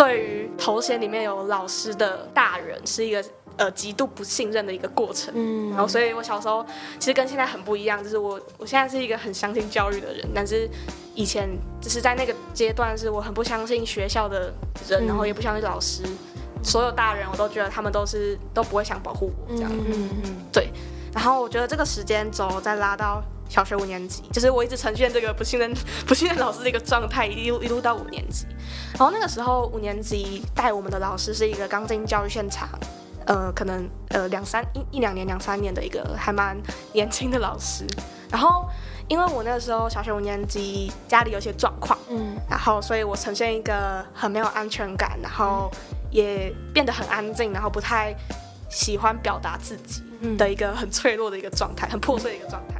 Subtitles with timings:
[0.00, 3.22] 对于头衔里面有老师的大人是一个
[3.58, 5.30] 呃极度不信任的一个过程。
[5.36, 6.64] 嗯，然后所以我小时候
[6.98, 10.66] 其实跟现在很不一样，就是我我现在是一个很相信教育的人，但是
[11.14, 11.50] 以前
[11.82, 14.50] 就是在那个阶段是我很不相信学校的
[14.88, 16.02] 人，嗯、然后也不相信老师，
[16.64, 19.70] 所有大人我都觉得他们都是都不会想保护我这样。
[19.70, 20.70] 嗯嗯嗯，对。
[21.12, 25.74] 然后我觉得这个时间轴再拉到小学五年级，就是我一直呈现这个不信任、
[26.06, 28.46] 不信任老师的一个状态，一路一路到五年级。
[28.92, 32.68] 然后那个时候五年级带我们的老师是一个刚进教育现场，
[33.26, 36.56] 呃，可能呃两三一一两年、两三年的一个还蛮
[36.92, 37.84] 年轻的老师。
[38.30, 38.64] 然后
[39.08, 45.68] 因为我那个时候小学五年级家里有些状况，嗯，然后所以我呈现一个很没有安全感，然后
[46.12, 48.14] 也变得很安静，然后不太
[48.70, 50.04] 喜欢表达自己。
[50.36, 52.74] 的一个很脆弱的一个状态，很破碎的一个状态。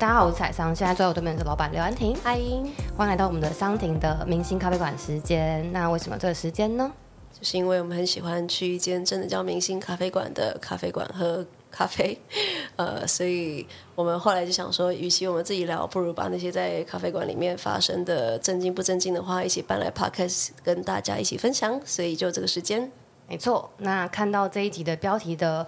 [0.00, 2.16] 大家好，我是彩桑，现在坐在我对面的是老板刘安婷。
[2.24, 2.62] 欢迎，
[2.96, 5.70] 欢迎来到我们的桑婷的明星咖啡馆时间。
[5.74, 6.90] 那为什么这个时间呢？
[7.38, 12.18] 就是因为我们很喜欢去一间真的叫明星咖啡馆的咖啡馆喝咖啡，
[12.76, 21.78] 呃，所以我们后来就想说，与其我们自己聊，不如把那些在咖啡馆里面发生的正经不正经的话，一起搬来 podcast 跟大家一起分享。
[21.84, 22.90] 所以就这个时间，
[23.28, 23.70] 没错。
[23.76, 25.66] 那看到这一集的标题的。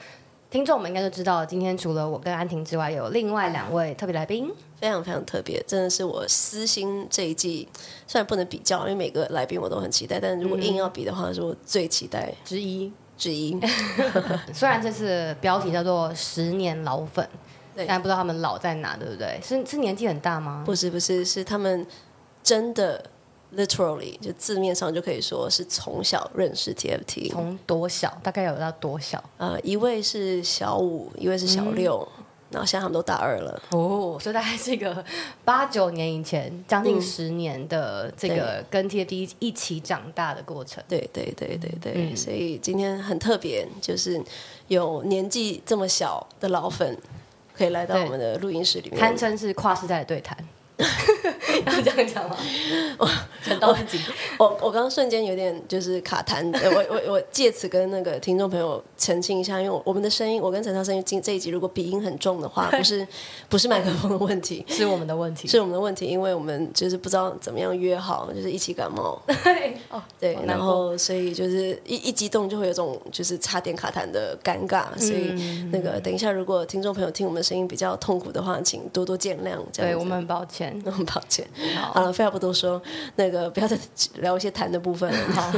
[0.53, 7.67] 听众们应该都知道，今天除了我跟安婷之外，有另外两位特别来宾，非常非常特别，真的是我私心这一季，
[8.07, 13.59] 虽然不能比较，因为每个来宾我都很期待，但如果硬要比的话，是我最期待之一之一。
[14.53, 17.27] 虽然这次标题叫做“十年老粉”，
[17.75, 19.41] 对，但不知道他们老在哪，对不对？
[19.43, 20.63] 是是年纪很大吗？
[20.67, 21.87] 不是不是，是他们
[22.43, 23.03] 真的。
[23.55, 27.31] Literally，就字面上就可以说是从小认识 TFT。
[27.31, 28.17] 从多小？
[28.23, 29.23] 大概有到多小？
[29.37, 33.63] 呃，一位是小五，一位是小六，嗯、然后现在他们都大二了。
[33.73, 35.05] 哦，所以大概是一个
[35.45, 40.83] 八九年以前，将近十年的这个跟 TFT 一起长大的过程。
[40.89, 44.19] 对对对对对，嗯、所以今天很特别，就是
[44.69, 46.97] 有年纪这么小的老粉
[47.55, 50.35] 可以来到我们的录音室里面，堪称是跨世代的对谈。
[51.67, 52.37] 要这样讲吗？
[52.99, 53.09] 我
[53.45, 53.99] 讲到自己，
[54.39, 56.45] 我我刚刚瞬间有点就是卡痰，
[56.75, 63.07] 我我我借此跟那个听众朋友澄清一下，因为我们的声音，我跟陈超声音，今这一集如果鼻音很重的话， 不是
[63.49, 69.77] 不是麦克风的问题，是我们的问题，是我们的问题，因为我们就是不知道怎么样约好，就是一起感冒， 对。
[69.91, 75.33] 哦对，然后所以就是一一激动就会有种就是差点卡痰的尴尬，所以
[75.71, 81.47] 那个等一下如果听众朋友听我们的声音比较痛苦的话，请多多见谅，这样对我们很抱歉， 很抱歉。
[81.93, 82.81] 好了，废话不多说，
[83.17, 83.79] 那个不要再
[84.17, 85.33] 聊一些谈的部分了。
[85.33, 85.53] 好，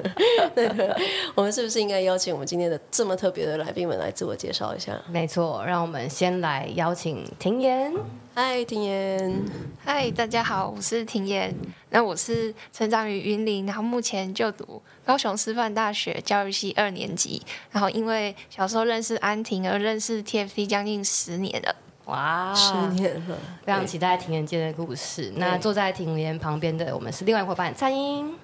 [0.54, 0.96] 那个
[1.34, 4.92] 我们是不是应该邀请我们今天的这么特别的来宾们来自我介绍一下？
[5.08, 7.92] 没错，让我们先来邀请庭妍。
[8.34, 9.42] 嗨，庭妍。
[9.84, 11.54] 嗨，大家好，我是庭妍。
[11.90, 17.42] 那我是成长于云林，然后目前就读高雄师范大学教育系二年级。
[17.72, 21.74] 然后因为小时候认识安婷而认识 TFT 将近十年了。
[22.10, 25.32] 哇，十年了，非常期待庭园间的故事。
[25.36, 28.34] 那坐在庭园旁边的我们是另外一伙伴灿英。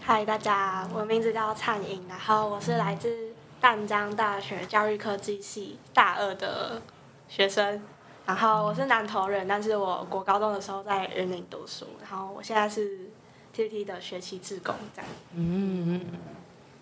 [0.00, 6.82] 嗨，大家，我的名字叫灿英，然后我是来自淡江大学教育科技系大二的
[7.28, 7.80] 学生。
[8.26, 11.86] 然后我是南投人，但是我国高中的时候在云林读书。
[12.00, 13.08] 然后我现在是
[13.54, 15.08] TFT 的学期志工，这样。
[15.34, 16.00] 嗯，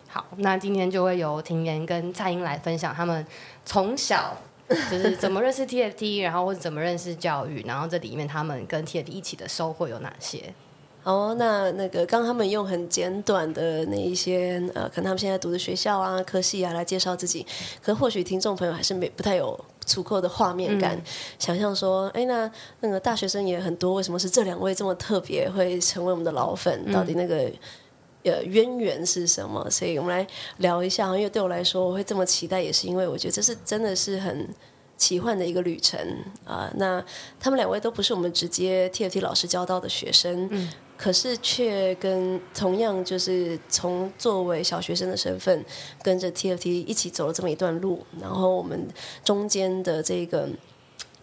[0.09, 3.27] 好，那今天就会由庭言跟蔡英来分享他们
[3.67, 4.35] 从小。
[4.69, 10.55] 就是怎么认识 TFT， 然后或者怎么认识教育，然后这里面他们跟 TFT 一起的收获有哪些？
[11.03, 17.47] 哦，那那个刚刚他们用很简短的那一些呃，可能他们现在读的学校啊、科系啊来介绍自己，
[17.83, 21.03] 可或许听众朋友还是没不太有足够的画面感，嗯、
[21.39, 22.51] 想象说，哎，那
[22.81, 26.91] 那个大学生也很多，为什么是这两位这么特别会成为我们的老粉？
[26.91, 27.53] 到底那个？
[28.25, 29.69] 呃，渊源是什么？
[29.71, 30.27] 所以我们来
[30.59, 31.07] 聊一下。
[31.17, 34.49] 因为对我来说，我会这么期待，也是因为我觉得这是真的是很
[34.97, 36.01] 奇幻的一个旅程
[36.45, 36.73] 啊、呃。
[36.77, 37.05] 那
[37.39, 45.65] 他们两位都不是我们直接 TFT 老师教到的学生，嗯、可是却跟同样就是从作为小学生的身份，
[46.03, 48.89] 跟着 TFT 一起走了这么一段路，然后我们
[49.23, 50.49] 中间的这个。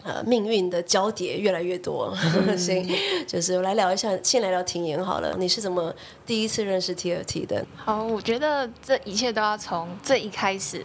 [0.04, 2.12] 呃，命运的交叠越来越多，
[2.48, 2.92] 嗯、所以
[3.28, 5.36] 就是我来聊一下，先来聊庭妍好了。
[5.38, 5.94] 你是怎么
[6.26, 7.64] 第一次认识 TFT 的？
[7.76, 10.84] 好，我觉得这一切都要从最一开始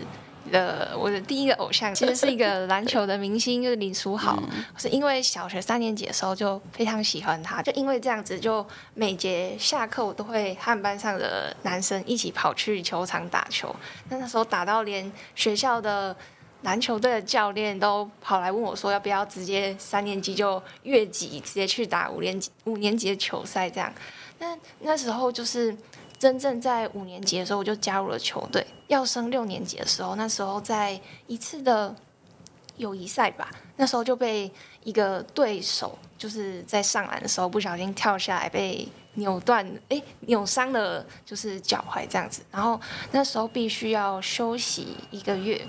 [0.52, 4.38] 的我的第一个偶像，其实是一个 篮球的明星，就是林书豪。
[4.52, 13.74] 嗯、是因为小学三年级的时候就非常喜欢他，就因为这样子，就每节下课我都会和班上的男生一起跑去球场打球。
[14.10, 16.14] 那那时候打到连学校的。
[16.62, 23.92] 篮球队的教练都跑来问我，说要不要直接三年级就越级，直接去打五年级五年级的球赛这样。
[24.38, 25.76] 那那时候就是
[26.18, 28.66] 真正在五年级的时候，我就加入了球队。
[28.88, 31.94] 要升六年级的时候，那时候在一次的
[32.76, 34.50] 友谊赛吧，那时候就被
[34.82, 42.42] 一个对手就是在上篮的时候不小心跳下来，被扭断，哎，扭伤了，就是脚踝这样子。
[42.50, 42.80] 然后
[43.12, 45.60] 那时候必须要休息一个月。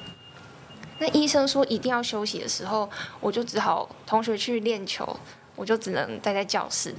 [1.00, 2.90] 那医生说一定要休息的时候，
[3.20, 5.18] 我就只好同学去练球，
[5.56, 6.94] 我就只能待在教室。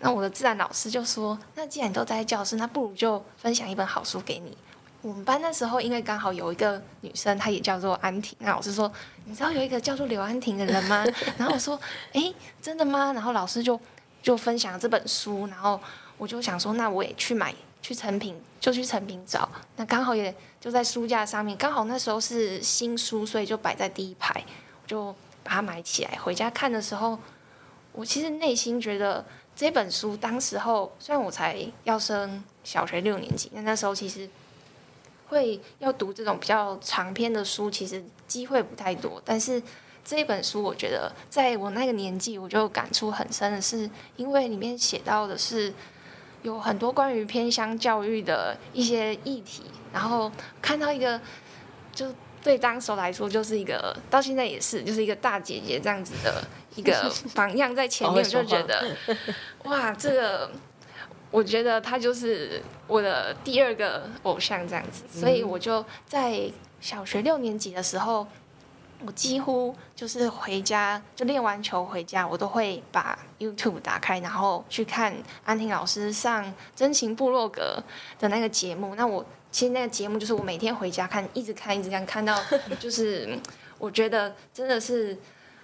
[0.00, 4.56] 那我的自然老师就说：“那既然你都待在教室，那不如就分享一本好书给你。”
[5.00, 8.36] 我们班那时候因为刚好有一个女生，她也叫做安婷。
[8.40, 8.90] 那老师说
[9.24, 11.04] ：“你知道有一个叫做刘安婷的人吗？”
[11.38, 11.78] 然后我说
[12.12, 13.80] ：“诶，真的吗？”然后老师就
[14.22, 15.80] 就分享这本书，然后
[16.18, 19.46] 我就想说：“那我也去买。”去成品就去成品找，
[19.76, 24.42] 那刚好也就在书架上面，刚好那时候是新书，所以就摆在第一排，
[24.82, 26.16] 我就把它买起来。
[26.16, 27.18] 回家看的时候，
[27.92, 29.22] 我其实内心觉得
[29.54, 34.26] 这本书当时候虽然我才要升小学六年级，但那时候其实
[35.28, 39.20] 会要读这种比较长篇的书，其实机会不太多。
[39.26, 39.62] 但是
[40.02, 45.70] 这一本书，我觉得在我那个年纪，我就感触很深的是，因为里面写到的是。
[46.44, 50.30] 有很多关于偏乡教育的一些议题，然后
[50.60, 51.18] 看到一个，
[51.92, 52.06] 就
[52.42, 56.44] 对当时来说就是一个，到现在也是就是一个大姐姐这样子的
[56.76, 58.94] 一个 榜样在前面，我就觉得，
[59.64, 60.50] 哇，这个
[61.30, 66.42] 我觉得他就是我的第二个偶像这样子，所以我就在
[66.78, 68.26] 小学六年级的时候。
[69.06, 75.14] 我几乎就是回家就练完球回家，我都会把 YouTube 打开，然后去看
[75.44, 77.82] 安婷老师上真情部落格
[78.18, 78.94] 的那个节目。
[78.94, 82.38] 那我其实那个节目就是我每天回家看，一直看，一直看，看到
[82.80, 83.38] 就是
[83.78, 85.16] 我觉得真的是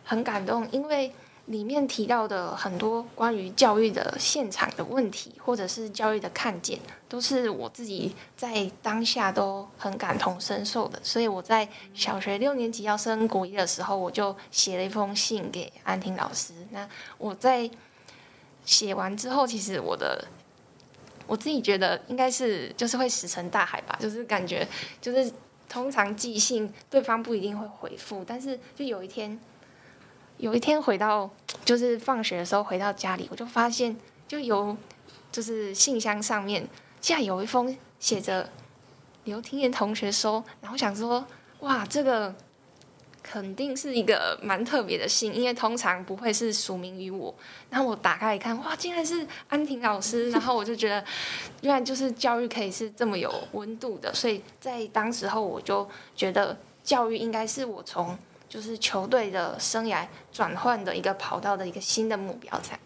[0.05, 1.13] 很感动，因为。
[1.51, 11.01] 里面提到的很多关于教育的现场的问题，或者是教育的看见，都是我自己在当下都很感同身受的。
[11.03, 16.55] 所以我在小学六年级要升国一的时候，我就写了一封信给安婷老师。
[16.71, 16.89] 那
[17.19, 17.69] 我在
[18.65, 20.25] 写完之后，其实我的
[21.27, 24.65] 我自己觉得应该是就是会石沉大海吧，就是感觉
[25.01, 25.33] 就是
[25.69, 29.37] 通常寄信对方不一定会回复，但是就有一天。
[30.41, 31.29] 有一天回到，
[31.67, 33.95] 就是放学的时候回到家里，我就发现
[34.27, 34.75] 就有，
[35.31, 36.67] 就是信箱上面
[36.99, 38.49] 竟然有一封写着
[39.25, 41.23] 刘听妍同学收，然后想说
[41.61, 42.35] 哇，这个
[43.23, 47.35] 肯定是一个蛮特别的信，因为通常不会是署名于我。
[47.69, 51.05] 然后我打开一看，哇，竟然是安婷老师， 然后我就觉得
[51.61, 55.87] 原来就是教育可以是这么有温度的，所以在当时候我就
[56.17, 58.17] 觉得教育应该是我从。
[58.51, 62.79] 就是球队的生涯转换的一个跑道的一个新的目标才。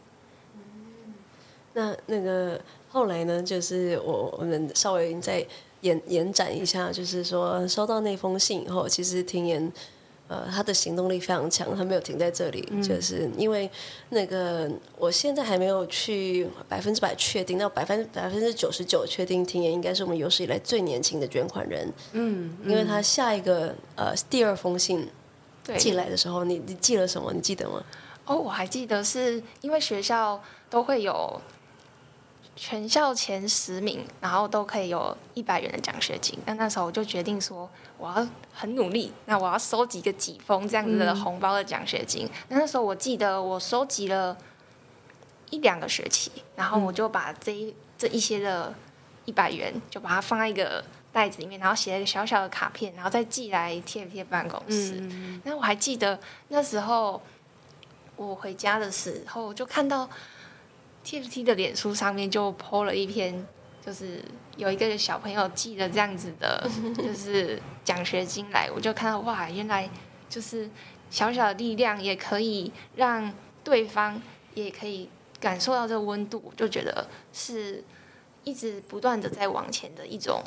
[1.72, 3.42] 那那个后来呢？
[3.42, 5.44] 就是我我们稍微再
[5.80, 9.72] 延延展一下，就是说收到那封信以后，其实庭言
[10.28, 13.68] 呃他的行动力非常强，他没有停在这里，嗯、就是因为
[14.10, 21.90] 那个我现在还没有去百分之百确定，到百分百分之九十九确定庭言应该是我们有史以来最年轻的捐款人。
[22.12, 25.08] 嗯，嗯因为他下一个呃第二封信。
[25.64, 27.32] 对寄来的时候，你你记了什么？
[27.32, 27.82] 你记得吗？
[28.26, 31.40] 哦，我还记得是因为学校都会有
[32.54, 36.38] 全校前十名，然后都可以有一百元的奖学金。
[36.46, 42.28] 那那时候我就决定说，我要很努力，那我要收集个几封这样子的红包的奖学金。
[42.48, 44.36] 那、嗯、那时候我记得我收集了
[45.50, 48.74] 一两个学期，然后我就把这一这一些的
[49.24, 50.84] 一百元就把它放在一个。
[51.14, 54.96] 袋子里面，然后写了一个小小的卡片，然后再寄来 TFT 办公室。
[54.98, 56.18] 嗯、那我还记得
[56.48, 57.22] 那时候
[58.16, 60.10] 我回家的时候，就看到
[61.04, 63.46] TFT 的脸书上面就 po 了一篇，
[63.86, 64.20] 就是
[64.56, 66.68] 有一个小朋友寄了这样子的，
[66.98, 68.68] 就是奖学金来。
[68.74, 69.88] 我就看到哇，原来
[70.28, 70.68] 就是
[71.10, 74.20] 小小的力量也可以让对方
[74.54, 77.84] 也可以感受到这个温度，我就觉得是
[78.42, 80.42] 一直不断的在往前的一种。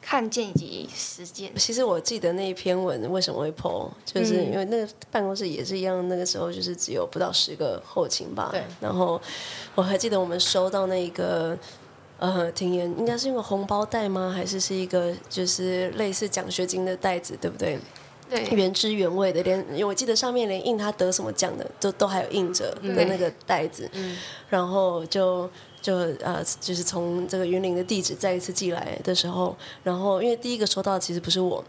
[0.00, 1.54] 看见以及实践。
[1.56, 8.48] 其实我记得那一篇文为什么会 po，就是因为那个办公室也是一样，那个时候就是只有不到十个后勤吧。
[8.50, 8.62] 对。
[8.80, 9.20] 然后
[9.74, 11.56] 我还记得我们收到那个
[12.18, 14.32] 呃，听言应该是用个红包袋吗？
[14.34, 17.78] 还是是一个就是类似奖学金的袋子，对不对？
[18.30, 18.44] 对。
[18.52, 23.90] 原汁原味的，连因为我记得上面连印他得什么奖的都都还有印着的那个袋子。
[23.92, 24.16] 嗯。
[24.48, 25.50] 然后就。
[25.88, 31.64] 就呃，就是从这个云林的地址再一次寄来的时候，然后因为第一个收到其实不是我，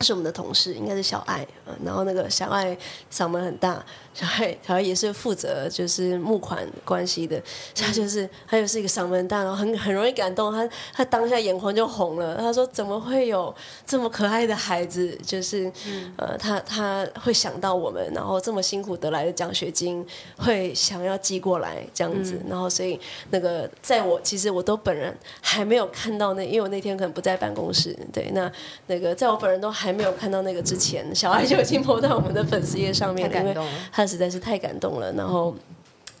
[0.00, 2.74] 是我们的同事，应该是小爱，嗯，然后那个小爱
[3.12, 7.38] 嗓门很大，小爱小爱也是负责就是募款关系的，
[7.74, 13.54] 他就是他又是一个嗓门很大，然后很很容易感动，他他当下眼眶就红了，他说怎么会有
[13.84, 20.02] 这么可爱的孩子，就是、嗯、呃他他会想到我们，然后这么辛苦得来的奖学金
[20.38, 28.50] 会想要寄过来这样子，嗯、然后所以那个在我其实我都本人还没有看到那，因为我那天可能不在办公室，对，那
[28.86, 29.89] 那个在我本人都还。
[29.90, 33.56] 还没有看到那个之前，小爱就已经 po 到我们的粉丝页上面，因为
[33.90, 35.12] 他实在是太感动了。
[35.14, 35.52] 然后，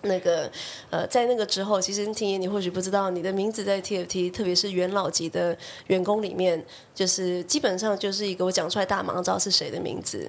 [0.02, 0.50] 那个
[0.90, 6.60] 呃，在那个之后，其实听你或许不知道，你的名字在 TFT，特别是元老级的员工里面，
[6.92, 10.28] 就是基本上就是一个我讲出来大家马上知道是谁的名字。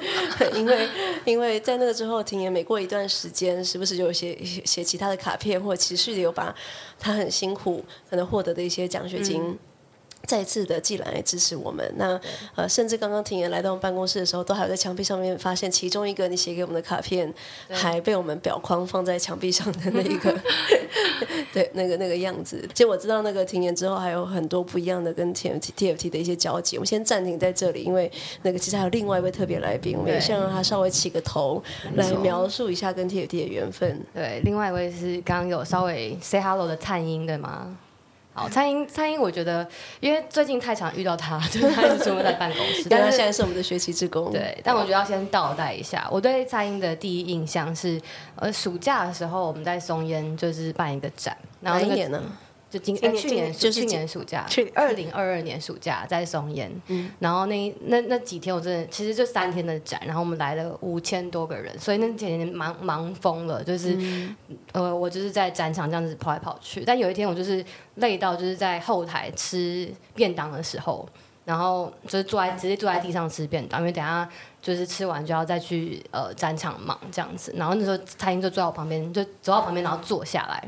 [0.52, 0.88] 因为
[1.24, 6.54] 因为在那个之后，听言每过一段时间，时不时就有写写其他的卡片，或者持续的有把
[6.98, 9.42] 他很辛苦可能获得的一些奖学金。
[9.42, 9.58] 嗯
[10.26, 12.18] 再次的寄来支持我们，那
[12.54, 17.32] 呃，甚至刚刚庭言来到我们办公室的时候，都还有在墙壁上面发现其中一个你写给我们的卡片，
[17.68, 20.34] 还被我们裱框放在墙壁上的那一个，
[21.52, 22.66] 对，那个那个样子。
[22.72, 26.76] 其实我知道那个庭言之后还有很多不一样的跟 TFT TFT 的一些交集。
[26.76, 28.10] 我们先暂停在这里，因为
[28.42, 31.62] 那个其实还有另外一位特别来宾，我们也先让他稍微起个头
[31.94, 34.00] 来描述一下跟 TFT 的缘分。
[34.14, 37.76] 对，另外一位是刚刚有稍微 say hello 的灿英，对吗？
[38.34, 39.66] 好，蔡英，蔡英，我觉得，
[40.00, 42.88] 因为最近太常遇到他， 就是他一直出没在办公室。
[42.88, 44.32] 但是现在是我们的学习之工。
[44.32, 46.08] 对，但我觉得要先倒带一下。
[46.10, 48.00] 我对蔡英的第一印象是，
[48.36, 52.22] 呃，暑假的时候我们在松烟就是办一个展，然后、那个、哪一年呢？
[52.72, 64.34] 就今年去年就是去年暑假，去二零二二年暑假在松烟，嗯，然后那那那几天我真的其实就三天的展，然后我们来了五千多个人，所以那几天忙忙疯了，就是、嗯、
[64.72, 67.62] 呃我就是在展场这样子跑来跑去，但有一天我就是
[67.96, 71.06] 累到就是在后台吃便当的时候，
[71.44, 74.26] 然后就是坐在直接坐在地上吃便当，因为等下
[74.62, 80.66] 就是吃完就要再去呃展场忙这样子，然后那时候灿英就坐在我旁边，就走到旁边然后坐下来。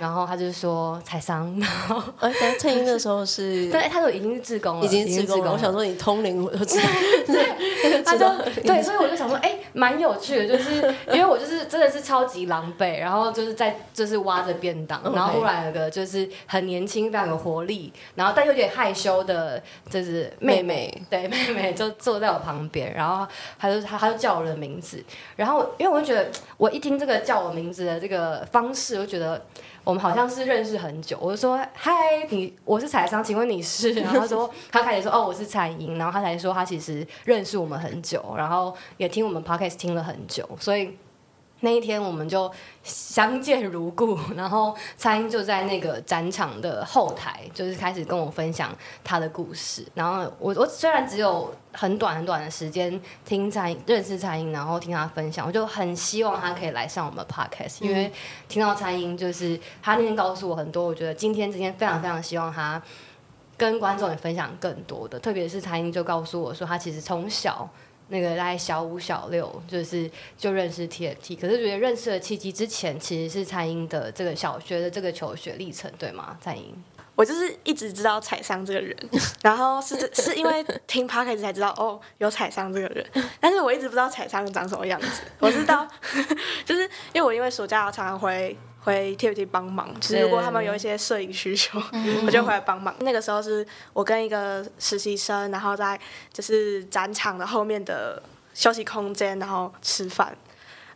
[0.00, 5.52] 然后他就说采商，然后哎，但灿英那时候是， 对，他说已经是志工了，已经是志工了。
[5.52, 6.88] 我想说你通灵，我都知道。
[7.26, 8.26] 对， 他就
[8.62, 10.76] 对，所以我就想说，哎，蛮有趣的，就是
[11.12, 23.26] 因为我就是真的是超级狼狈，然后就是在就是挖着便当，然后忽然有个就是很年轻、非常有活力，然后但有点害羞的，就是妹妹，对，妹妹就坐在我旁边，然后
[23.58, 25.04] 他就他他就叫我的名字，
[25.36, 26.26] 然后因为我就觉得
[26.56, 29.44] 我一听这个叫我名字的这个方式，我就觉得。
[29.84, 31.92] 我们好像是认识很久，我就说嗨，
[32.28, 33.92] 你我是彩商，请问你是？
[34.00, 40.96] 然后他说他开始说哦，我是彩莹，然后他才说他其实认识我们很久，然后也听我们 podcast 听了很久，所以。
[41.60, 42.50] 那一天我们就
[42.82, 48.74] 相见如故， 然后蔡英就在那个展场的后台，就是开始跟我分享
[49.04, 49.84] 他的故事。
[49.94, 58.10] 然后我我虽然只有很短很短的时间听蔡英认识蔡英，然后听他分享，我就很希望他可以来上我们的 podcast，因为
[58.48, 62.80] 听到蔡英就是他那天告诉我很多，我觉得今天今天非常非常希望他
[63.58, 67.68] 跟观众也分享更多的，特别是蔡英就告诉我说，他其实从小。
[68.10, 76.36] 那个大概小五小六就是就认识 TFT，可是觉得认识的契机之前其实是蔡英的这个小学的这个求学历程，对吗？
[76.40, 76.74] 蔡英，
[77.14, 78.96] 我就是一直知道彩商这个人，
[79.42, 83.06] 然后是是因为听 Podcast 才知道哦有彩商这个人，
[83.40, 85.86] 但是我一直不知道彩商长什么样子，我知道
[86.66, 88.56] 就是因为我因为暑假常常回。
[88.82, 91.78] 回 TFT 帮忙，就是如果他们有一些摄影需求，
[92.24, 92.94] 我就回来帮忙。
[93.00, 95.98] 那个时候是我跟一个实习生，然后在
[96.32, 98.22] 就是展场的后面的
[98.54, 100.34] 休息空间，然后吃饭。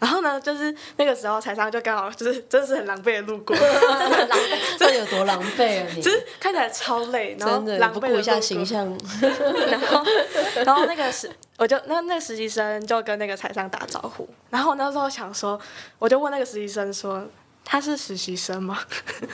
[0.00, 6.03] 然后呢，就是那个时候采商就刚好就是真的是很狼狈的路过， 真的很狼狈，这有多狼狈啊你？
[6.03, 8.87] 就是看起来超累，然后狼狈的顾一下形象。
[9.71, 10.05] 然后，
[10.64, 14.29] 然后那个实我就那那个实习生就跟那个财商打招呼。
[14.50, 15.59] 然后那时候想说，
[15.99, 17.26] 我就问那个实习生说。
[17.64, 18.78] 他是实习生吗？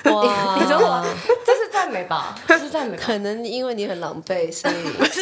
[0.04, 1.04] 哇， 你说我
[1.44, 2.34] 这是赞美吧？
[2.46, 2.96] 这是赞美。
[2.96, 5.20] 可能因为你很狼狈，所以不是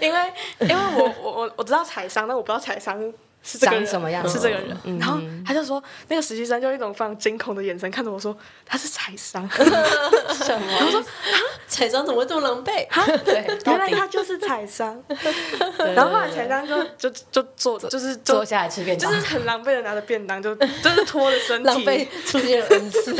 [0.00, 0.20] 因为
[0.60, 3.12] 因为我我我我知道财商，但我不知道财商
[3.46, 4.76] 是这个人什么样，是这个人。
[4.98, 9.48] 然后他就说，那个实习生就一种非常惊恐的眼神看着我说，他是财商。
[9.54, 10.78] 什么？
[10.84, 11.38] 我说啊，
[11.68, 12.86] 采商怎么会这么狼狈？
[12.90, 15.00] 哈，对， 原来他就是财商。
[15.94, 23.14] 然后后来财商就就就坐着，就是坐下来吃便当，就是很狼狈的拿着便当，就就是拖着身体，狼狈出现了 N 次，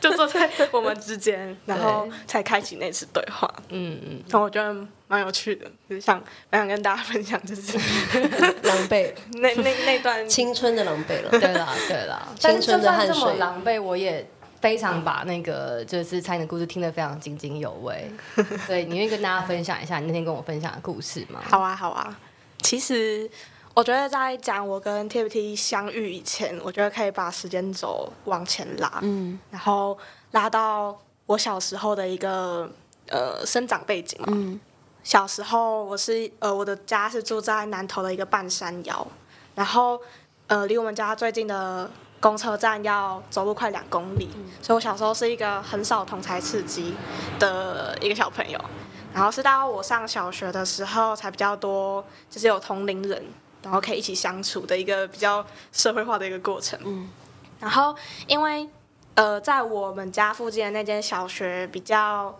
[0.00, 3.52] 就坐在我们之间，然后才开启那次对话。
[3.70, 4.74] 嗯嗯，然后我觉得
[5.08, 7.76] 蛮有趣的，就是想蛮想跟大家分享，就 是
[8.62, 11.30] 狼狈 那那那段青春的狼狈了。
[11.30, 13.14] 对了对了， 青春的汗水。
[13.14, 14.24] 这么狼狈，我也
[14.60, 18.10] 非常把那个就是蔡英的故事听得非常津津有味。
[18.66, 21.40] 对，你愿意跟大家分享一下你那天跟我分享的故事吗？
[21.44, 22.18] 好啊，好啊。
[22.60, 23.30] 其实
[23.74, 29.96] 我觉得在讲我跟 TFT 相遇以前，我觉得可以把时间轴往前拉，嗯，然后
[30.32, 32.68] 拉到我小时候的一个
[33.08, 34.26] 呃生长背景嘛。
[34.32, 34.58] 嗯，
[35.08, 39.06] 小时候我是呃我的家是住在南头的一个半山腰，
[39.54, 39.98] 然后
[40.48, 46.94] 呃离我们家最近的公车站要走路快两公里，嗯，所以我小时候是一个很少同台刺激
[47.38, 48.60] 的一个小朋友。
[49.14, 53.24] 然后是到我上小学的时候，才比较多，就是有同龄人，
[53.62, 56.78] 然后可以一起相处的一个比较社会化的一个过程。
[56.84, 57.08] 嗯，
[57.58, 57.96] 然后
[58.26, 58.68] 因为
[59.14, 62.38] 呃，在我们家附近的那间小学比较，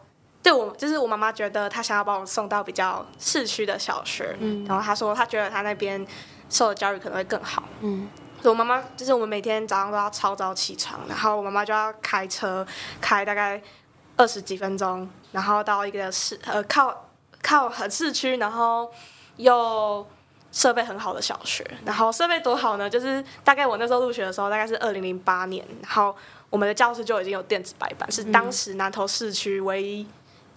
[0.49, 6.07] 对我就是我妈妈觉得她想要把我送到比较市区的小学，嗯，然后她说她觉得她那边
[6.49, 8.09] 受的教育可能会更好，嗯，
[8.41, 12.67] 所以我妈妈就是我们每天早上都要超早起床，然后我妈妈就要开车
[13.01, 13.63] 开大概。
[14.21, 17.09] 二十几分钟，然后到一个市呃靠
[17.41, 18.91] 靠很市区，然后
[19.37, 20.05] 又
[20.51, 21.65] 设备很好的小学。
[21.85, 22.91] 然后设备多好呢？
[22.91, 26.13] 就是大概我那时候入学的时候，大概是二零零八年，然后
[26.51, 30.05] 我们的教室就已经有电子白板，是当时南投市区唯一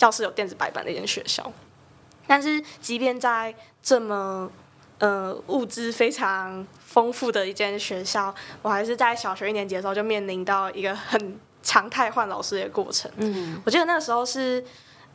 [0.02, 1.52] 教室有电子白板的一间学校。
[2.26, 3.54] 但是即便在
[3.84, 4.50] 这么
[4.98, 11.40] 呃物资非常丰富的一间学校，我还是在小学一年级的时候就面临到一个很。
[11.64, 14.66] 常态换老师的过程，嗯，我记得那个时候是，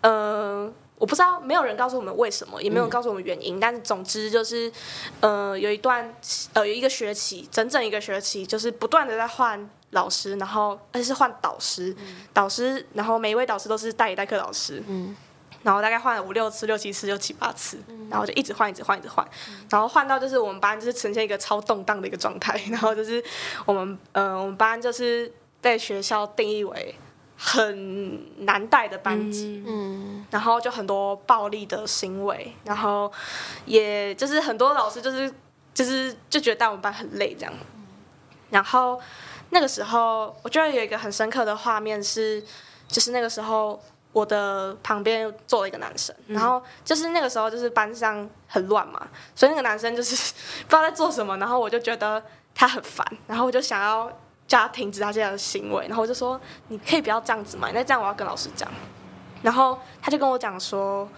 [0.00, 4.70] 呃，我不知道，没有人告诉我们为什么，也没有人告诉我们原因，嗯、但是总之就是，
[5.18, 6.14] 呃，有一段，
[6.52, 15.16] 呃，有一个学期，整整一个学期，就是不断的在换老师，然后而且是换导师，嗯、导师，然后每一位导师都是代理代课老师，嗯，
[15.64, 23.20] 然后大概换了五六次、六七次、六七八次，嗯、然后就一直换、一直换、一直换，嗯、然后换到就是我们班就是呈现一个超动荡的一个状态， 然后就是
[23.64, 25.32] 我们，呃，我们班就是。
[25.62, 26.94] 在学校定义为
[27.36, 33.10] 很难带的班级，嗯，然后就很多暴力的行为，然后
[33.64, 35.32] 也就是很多老师就是
[35.74, 37.52] 就是就觉得带我们班很累这样，
[38.50, 39.00] 然后
[39.50, 42.42] 那个时候我觉得有一个很深刻的画面是，
[42.88, 43.80] 就是那个时候
[44.12, 50.14] 我的旁边坐了一个男生，然后就是那个时候就是班上很乱嘛，所以那个男生就是
[50.66, 52.22] 不知道在做什么，然后我就觉得
[52.54, 54.10] 他很烦，然后我就想要。
[54.48, 58.70] 叫他停止他这样的行为，然后我就说：“你可以不要这样子嘛，那这样我要跟老师讲。”
[59.42, 61.08] 然后他就跟我讲说：“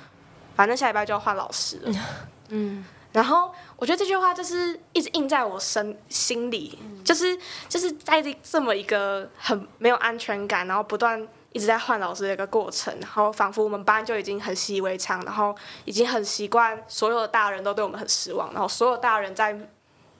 [0.56, 1.92] 反正下礼拜就要换老师了。
[2.48, 2.82] ”嗯，
[3.18, 7.36] 然后我觉得这句话就是一直印在我身心里，就是
[7.68, 15.52] 就是在这这么一个很没有安全感，然后不断一直在换老师的一个过程，然后仿佛我们班就已经很习以为常，然后
[15.84, 19.58] 已经很习惯所有的大人都对我们很失望，然后所有大人在。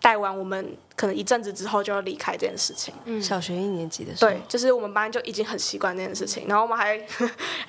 [0.01, 2.95] 带完我们可能一阵子之后就要离开这件事情。
[3.05, 6.47] 嗯，小学一年级的时候，对，就是我们班就已经很习惯这件事情。
[6.47, 6.97] 然后我们还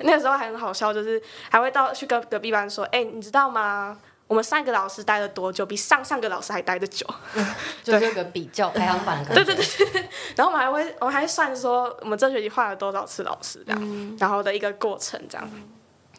[0.02, 3.98] 那个时候还很好笑，就是还会到去跟隔壁班说：“哎、欸，你知道吗？
[4.30, 5.66] 我们上一个老师待了多久？
[5.66, 7.06] 比上上个老师还待得久。
[7.36, 7.46] 嗯”
[7.84, 9.22] 就这个比较排行榜。
[9.26, 10.10] 对对对对。
[10.38, 15.50] 然后我们还会，我们还会算说我们这学期换了多少次老师这样，嗯、然后的一个过程这样。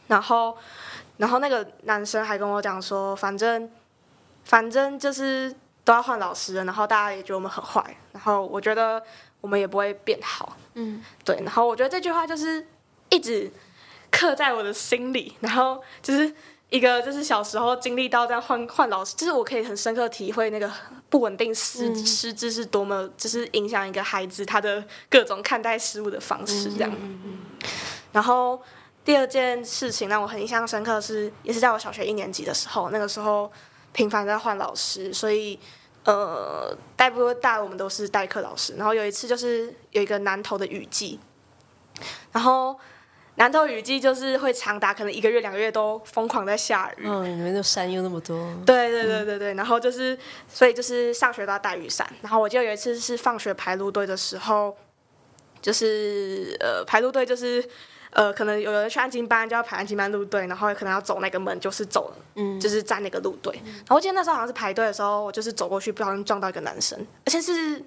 [0.08, 0.54] 然后，
[1.16, 3.70] 然后那个男生还跟我讲说：“反正，
[4.44, 9.02] 反正就是。”都要换老师了，然后大家也觉得我们很坏，然后我觉得
[9.40, 12.64] 我们也不会变好，嗯，对，然后我觉得这句话就是
[13.08, 13.50] 一直
[14.10, 16.32] 刻在我的心里，然后就是
[16.70, 20.70] 一个就是小时候经历到这样换换老师，就是我可以很深刻体会那个
[21.08, 26.92] 不稳定师师资是多么就是影响一个孩子他的各种看待事物的方式这样，
[28.12, 28.60] 然后
[29.04, 33.52] 第二件事情让我很印象深刻的是，也是在我小学一年级的时候，那个时候。
[33.92, 35.58] 频繁在换老师，所以
[36.04, 38.72] 呃，大部分大我们都是代课老师。
[38.76, 41.18] 然后有一次就是有一个南投的雨季，
[42.30, 42.78] 然后
[43.40, 47.04] 南投雨季就是会长达可能一个月两个月都疯狂在下雨。
[47.06, 48.36] 嗯，你们的山又那么多。
[48.66, 52.06] 对对对对对，然后就是所以就是上学都要带雨伞。
[52.20, 54.76] 然后我记得有一次是放学排路队的时候，
[55.62, 57.66] 就是呃排路队就是。
[58.12, 63.54] 呃，可能有人去安静班就要排安静班路队，然后可能要走那个门，就是走，嗯，就是站那个路队。
[63.64, 67.80] 然后我记得那时候好像是排队的时候，我就是走过去，不小心撞到一个男生，而且是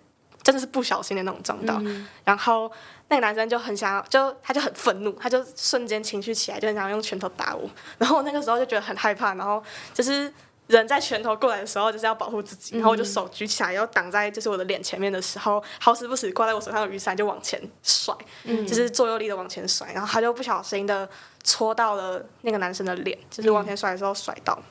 [0.44, 1.78] 真的是不小心的那种撞到。
[1.86, 2.72] 嗯、然后
[3.08, 7.70] 那个男生就很想要，就他就很愤怒，他就瞬间情绪起来，就很想用拳头打我。
[7.98, 10.32] 然后我那个时候就觉得很害怕，然后就是。
[10.68, 21.08] 人在拳头过来的时候，就是要保护自己，然后我就手举起来，要挡在就是我的脸前面的时候，好死不死挂在我手上的雨伞就往前甩，嗯、就是作用力的往前甩，然后他就不小心的
[21.44, 24.64] 戳到了那个男生的脸，就是往前甩的时候甩到，嗯、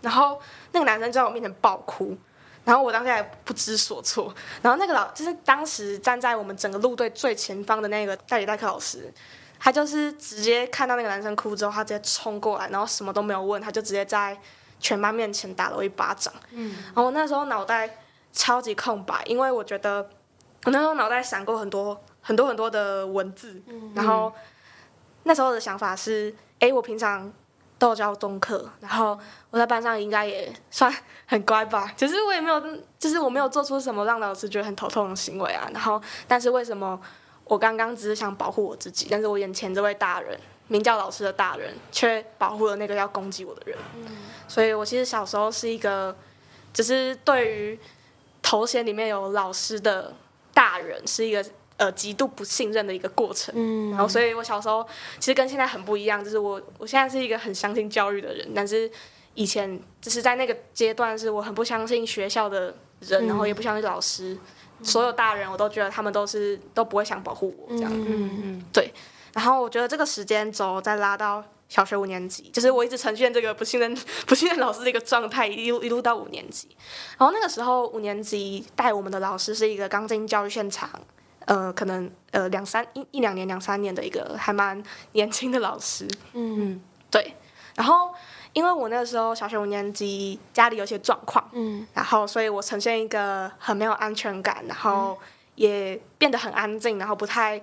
[0.00, 0.40] 然后
[0.72, 2.16] 那个男生就在我面前爆哭。
[2.68, 4.30] 然后我当时还不知所措。
[4.60, 9.10] 然后那个老就是当时站在我们整个路队最前方的那个代理代课老师，
[9.58, 14.38] 他就是直接看到那个男生哭之后，他直接冲过来，然后什么都没有问，他就直接在
[14.78, 16.30] 全班面前打了我一巴掌。
[16.50, 17.88] 嗯，然后我那时候脑袋
[18.34, 20.06] 超级空白，因为我觉得
[20.64, 24.30] 我那时候脑袋闪过很多很多很多的文字，嗯、然后
[25.22, 27.32] 那时候的想法是，哎，我平常
[27.78, 29.18] 都有教功课，然后
[29.50, 30.92] 我在班上应该也算
[31.26, 32.60] 很乖吧， 只是我也没有，
[32.98, 35.68] 就是我没有做出什么让老师觉得很头痛的行为啊。
[35.72, 37.00] 然后，但是为什么
[37.44, 43.78] 我刚刚只是想保护我自己，但是我眼前这位大人，名叫老师的大人，却保护了那个要攻击我的人。
[43.94, 44.06] 嗯、
[44.48, 46.16] 所以我其实小时候是一个，
[46.74, 47.78] 只是对于
[48.42, 50.12] 头衔里面有老师的
[50.52, 51.44] 大人，是一个。
[51.78, 54.84] 呃，极度不信任的一个过程，嗯，然后所以我小时候
[55.20, 58.90] 其实跟现在很不一样，就是我我现在是一个很相信教育的人，但是
[59.34, 64.36] 以前就是在那个阶段，是我很不相信学校的人，嗯、然后也不相信老师，
[64.80, 68.92] 嗯、所有大人我都觉得他们都是都不会想保护我这样，嗯嗯，嗯对，
[69.32, 76.76] 然后我觉得这个时间轴再拉到小学五年级，就是我一直呈现这个不信任 不信任老师的一个状态，一路一路到五年级，
[77.16, 80.90] 然后那个时候五年级带我们的老师是一个刚进教育现场。
[81.48, 84.82] 呃，可能呃两三一一两年两三年的一个还蛮
[85.12, 86.78] 年轻的老师，嗯，
[87.10, 87.34] 对。
[87.74, 88.12] 然后
[88.52, 95.18] 因为我那个时候小学五年级，家里有些状况，嗯，然后所以我呈现一个很没有安全感，然后
[95.54, 97.58] 也变得很安静，然后不太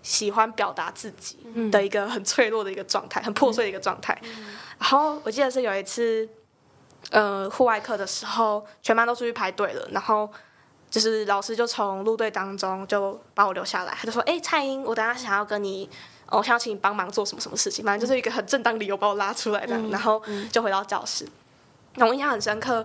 [0.00, 1.36] 喜欢表达自己
[1.70, 4.18] 的一个很脆弱的一个状态，很破碎的一个状态。
[4.22, 6.26] 嗯，然后我记得是有一次，
[7.10, 10.32] 呃，户外课的时候，全班都出去排队了，然后。
[10.96, 15.86] 就是老师就从路队当中就把我留下来，他就说：“哎、欸，蔡英，我等下想要跟你，
[16.30, 21.28] 我想要请你帮忙做什么什么事情，反正就是一个很正当理由把我拉出来的，嗯、然后就回到教室。
[21.96, 22.82] 那我印象很深刻，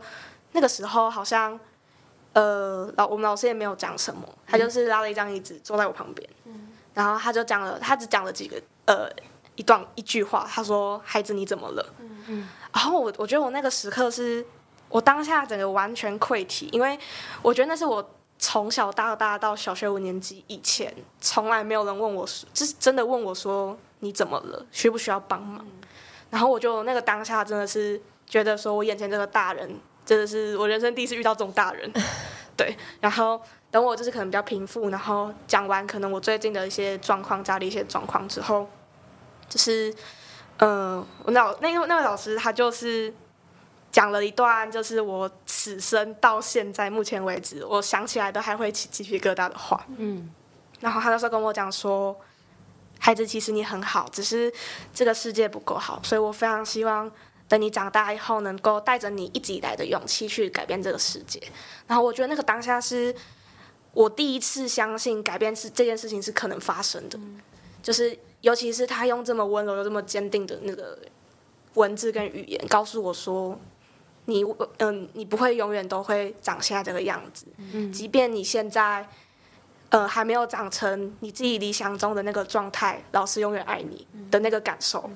[0.52, 1.58] 那个时候好像，
[2.34, 9.10] 呃，老我们老师也没有讲什么，他就是拉了一张椅子坐在我旁边，嗯、然后他就讲了，他只讲了几个呃
[9.56, 14.46] 一段一句话，他说：‘孩子，你怎么了？’嗯嗯、然后我我觉得我那个时刻是。
[14.92, 17.00] 我当下整个完全溃体，因为
[17.42, 25.66] 我觉得那是我从小到大到小学五年级以前，从来没有人问我，就是真的问我说你怎么了，需不需要帮忙？
[26.30, 31.92] 然后我就那个当下真的是觉得说我眼前这个大人真的是我人生第一次遇到这种大人，
[32.58, 32.76] 对。
[33.00, 38.68] 然后等我就是可能比较平复，然后讲完可能我最近的一些状况，家里一些状况之后，
[39.48, 39.94] 就是
[40.58, 43.14] 嗯、呃，我老那个那位老师他就是。
[43.92, 49.86] 讲了一段，就是我此生到现在目前为止，我想起来都还会起鸡皮疙瘩的话。
[49.98, 50.32] 嗯，
[50.80, 52.16] 然后他那时候跟我讲说
[52.98, 54.52] ：“孩子，其实你很好，只是
[54.94, 57.12] 这个世界不够好，所以我非常希望
[57.50, 61.42] 等你长大以后，能够带着你一直以来的勇气去改变这个世界。”
[61.86, 63.14] 然后我觉得那个当下是
[63.92, 67.20] 我第一次相信改变是这件事情是可能发生的，
[67.84, 70.98] 就是尤其是他用这么温柔又这么坚定的那个
[71.74, 73.60] 文字跟语言告诉我说。
[74.26, 74.44] 你
[74.78, 77.46] 嗯，你不会永远都会长现在这个样子。
[77.74, 79.08] 嗯，即便你现在，
[79.90, 85.10] 呃，还没有长成你自己理想中的那个状态，老师永远爱你的那个感受。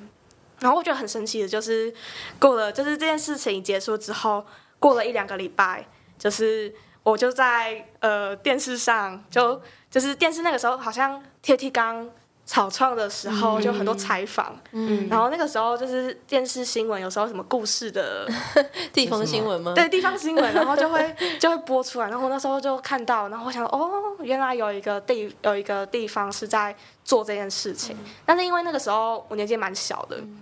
[0.59, 1.93] 然后我觉得很神奇的就是，
[2.39, 4.45] 过了就是这件事情结束之后，
[4.79, 5.85] 过了一两个礼拜，
[6.17, 12.09] 就是我就在呃电视上，就就是电视那个时候好像 TFT 刚。
[12.45, 18.29] 草创的时候就很多采访，嗯，然后那个时候就是电视新闻，有时候什么故事的
[18.93, 19.73] 地方新闻吗？
[19.73, 30.41] 对，地方新闻，然后就会 就会播出来，然后那时候就看到，然后我想哦，原来有一个地有一个地方是在做这件事情，嗯、但是因为那个时候我年纪蛮小的，嗯、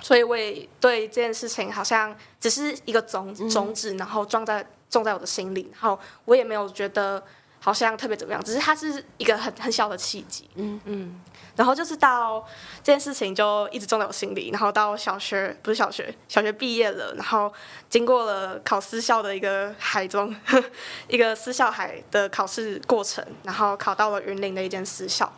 [0.00, 7.22] 所以我也对这件事情好像只是一个种种子，然后种在种在我的心里，然后我也没有觉得
[7.64, 11.02] 好像特别怎么样，只是它是一个很很小的契机，嗯嗯。
[11.02, 11.20] 嗯
[11.56, 12.44] 然后就是到
[12.82, 17.50] 这件事情就一直种在我心里，然后到小学不是小学，小学毕业了，然后
[17.88, 20.34] 经过了考私校的一个海中，
[21.06, 25.32] 一个私校海的考试过程，然后考到了云林的一间私校。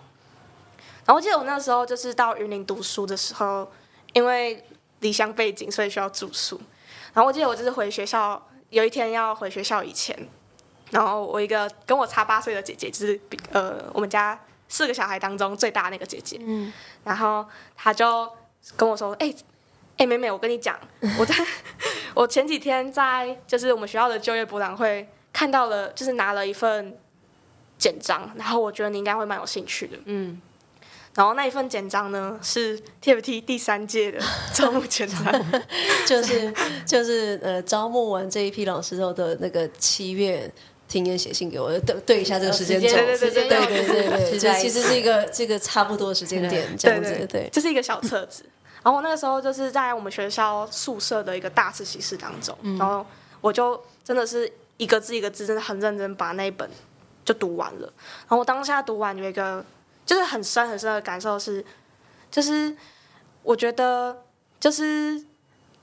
[1.04, 3.70] 然后我记得我那时候就是到云林读书的时候，
[4.14, 4.64] 因为
[5.00, 6.58] 离乡背景，所以需要住宿。
[7.12, 10.18] 然后我记得我就是回学校，有一天要回学校以前，
[10.90, 13.20] 然后我一个跟我差八岁的姐姐，就是
[13.52, 14.38] 呃我们家。
[14.68, 16.72] 四个小孩当中最大的那个姐姐，嗯，
[17.04, 17.46] 然后
[17.76, 18.28] 她就
[18.74, 20.76] 跟我说：“哎、欸，哎、欸，妹妹，我跟你讲，
[21.20, 21.32] 我在
[22.14, 26.98] 我前几天在就是我们学校的就业博览会看到了，就是拿了一份
[27.78, 30.42] 简章，然后我觉得你应该会蛮有兴趣的，嗯。
[31.14, 34.20] 然后那一份简章呢，是 TFT 第三届的
[34.52, 35.22] 招募简章，
[36.04, 36.52] 就是
[36.84, 40.52] 就是呃，招募完这一批老师后的那个七月，
[40.88, 48.44] 听嫣写信给我，对对一下这个时间轴，对对对对对对，这其实是一个这个差不多的时间点，这样子，对，这是一个小册子。
[48.82, 53.04] 然后我那个时候就是在我们学校宿舍的一个大自习室当中，然后
[53.40, 56.68] 我就真的是一个字一个字，真的很认真把那一本
[57.24, 57.92] 就读完了。
[58.20, 59.64] 然后我当下读完有一个。
[60.06, 61.64] 就是很深很深的感受是，
[62.30, 62.72] 就是
[63.42, 64.16] 我觉得，
[64.60, 65.20] 就是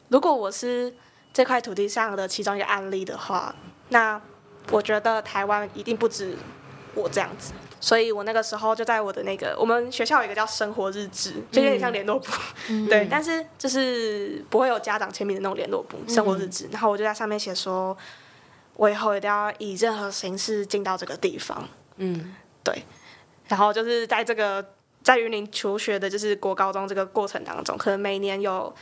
[0.08, 0.96] 如果我是
[1.34, 3.54] 这块土地上的其中一个案例的话，
[3.90, 4.22] 那
[4.72, 6.36] 我觉得台湾一定不止
[6.96, 7.54] 我这样子。
[7.80, 12.32] 所以我那个时候就在我的那个我们学校有一个叫生活日志，就有点像联络簿，
[12.70, 16.70] 嗯、对，但是就是不会有家长签名的那种联络簿，生活日志。
[16.72, 17.98] 然后我就在上面写说，
[18.78, 21.68] 我以后一定要以任何形式进到这个地方。
[21.98, 22.84] 嗯，对。
[23.50, 24.66] 然后就是在这个
[25.04, 28.74] 在云林求学的，就是国高中这个过程当中，可能每年有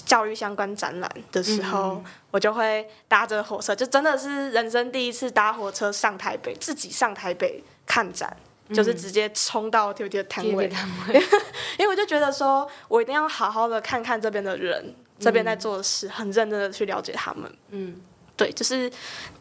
[0.00, 8.34] 教育相关展览的时候，嗯、我就会搭着火车，就真的是人生第一次搭火车上台北，自己上台北看展，
[8.68, 10.72] 嗯、就是直接冲到 TFT 的摊位，
[11.78, 17.52] 因为我就觉得说我一定要好好的看看这边的人，嗯、这边在做的事，很认真的去了解他们。
[17.68, 18.00] 嗯，
[18.34, 18.90] 对，就是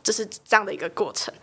[0.04, 1.34] 就是这样的一个过程。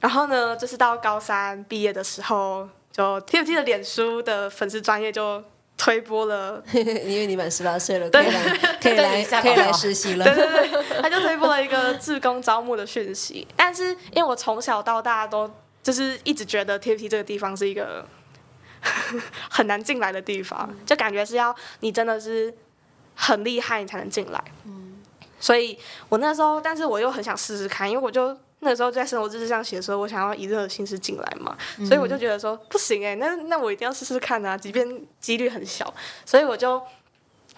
[0.00, 5.44] 然后呢，就是到高三毕业的时候，就 TFT 的脸书的粉丝专业就
[5.80, 10.24] 推播了， 因为你满十八岁了，可以来，可以来， 可以来实习了。
[10.26, 13.48] 对对对，他就推播了一个志工招募的讯息。
[13.56, 15.50] 但是因为我从小到大都
[15.82, 18.06] 就是一直觉得 TFT 这个地方是一个
[19.48, 22.54] 很难进来的地方，就感觉是要你真的是
[23.14, 24.44] 很厉害你才能进来。
[24.66, 25.00] 嗯，
[25.40, 25.78] 所以
[26.10, 28.36] 我那时候，但是我又很想试试看，因为我就。
[28.62, 34.86] 那个时候在生活日志上写说，我想要以热心思进来嘛，嗯、所以我就觉得说不行哎、欸，那那我一定要试试看啊，即便
[35.18, 35.92] 几率很小，
[36.26, 36.80] 所以我就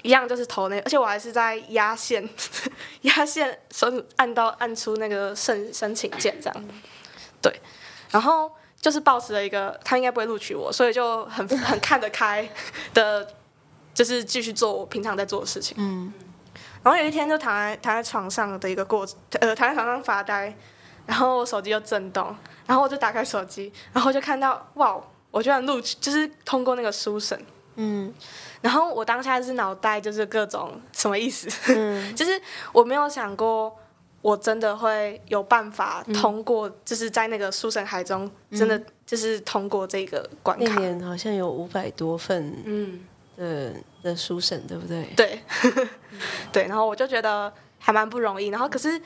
[0.02, 2.28] 一样就是投那个，而且我还是在压线，
[3.02, 6.64] 压线申按到按出那个申申请键这样，
[7.40, 7.60] 对，
[8.12, 12.48] 然后就是保持了一个他应该不会录取我，所以就很很看得开
[12.94, 13.28] 的，
[13.92, 16.12] 就是继续做我平常在做的事情，嗯，
[16.84, 19.04] 然后有一天就躺在躺在床上的一个过
[19.40, 20.56] 呃躺在床上发呆。
[21.06, 22.34] 然后我手机就震动，
[22.66, 24.96] 然后我就打开手机，然后就看到哇，
[25.30, 27.38] 我居然录取，就是通过那个书审，
[27.74, 28.12] 嗯，
[28.60, 32.40] 然后我当下是脑袋就是各种什么意思，嗯， 就是
[32.72, 33.76] 我没有想过
[34.20, 40.74] 我真的会有办法通过，嗯、就是在那个书审海中真的就是通过这个关卡。
[40.74, 43.00] 那年好像有五百多份，嗯
[43.36, 45.04] 的的书审，对不对？
[45.16, 45.42] 对，
[46.52, 49.00] 对，然后我就觉得还蛮不容易，然后可是。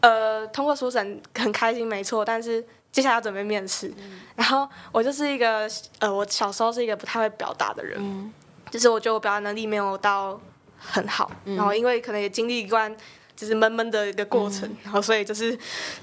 [0.00, 2.24] 呃，通过书审很开心，没错。
[2.24, 8.32] 但是接下来要准备面试，嗯、然后我就是一个呃，我小时候是一个不太会表达的人，嗯、
[8.70, 10.40] 就是我觉得我表达能力没有到
[10.78, 11.30] 很好。
[11.44, 12.94] 嗯、然后因为可能也经历一段
[13.36, 15.56] 就是闷闷的一个过程，嗯、然后所以就是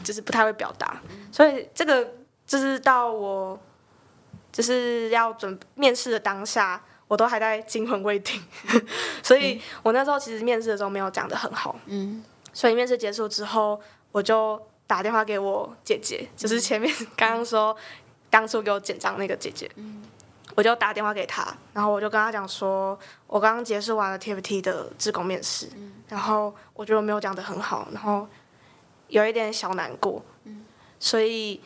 [0.03, 1.01] 就是不太会表达。
[1.09, 2.07] 嗯、所以这个
[2.45, 3.59] 就是到我
[4.51, 8.41] 就是要准面试的当下，我都还在惊魂未定。
[9.21, 11.75] 所以我那时候其实面试的时候没有讲的很好。
[11.87, 12.23] 嗯。
[12.57, 13.79] 所以面试结束之后，
[14.11, 17.77] 我就打电话给我姐姐，就是前面 刚刚说
[18.31, 19.69] 当初给我简章那个姐姐，
[20.55, 25.69] 我就打电话给她，然后我就跟她讲说，我刚刚结束完了 TFT 的志工面试，
[26.09, 28.27] 然后我觉得我没有讲的很好，然后
[29.07, 30.25] 有一点小难过，
[30.99, 31.61] 所以，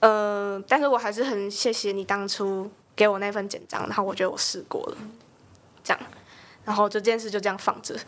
[0.00, 4.96] 呃，但是我还是很谢谢你当初给我那份简章，然后我觉得我试过了，
[5.82, 6.02] 这样，
[6.66, 7.98] 然后这件事就这样放着。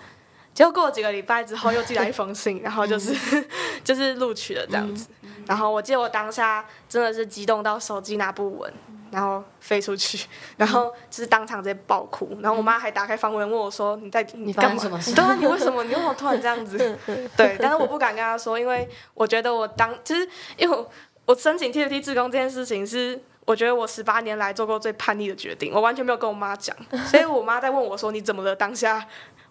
[0.56, 3.14] 结果过了几个礼拜之后，又寄来一封 信，然后就是
[3.84, 5.06] 就是录取了这样子。
[5.46, 8.72] 然后我记得我当下真的是激动到手机拿不稳，
[9.10, 12.38] 然后飞出去，然后就是当场直接爆哭。
[12.40, 14.98] 然后我妈还打开房门问我说：“你在你干什么？
[15.14, 15.84] 对啊，你为什么？
[15.84, 16.78] 你为什么突然这样子？”
[17.36, 20.90] 对，但是我不敢跟她说，因为我觉得我当就是因为我
[21.26, 26.74] 我申请 TFT 志工这件事情是我觉得我十八年来做过最叛逆的决定，我完全没有跟我妈讲。
[27.04, 29.06] 所以我妈在问我说：“你怎么了？”当下。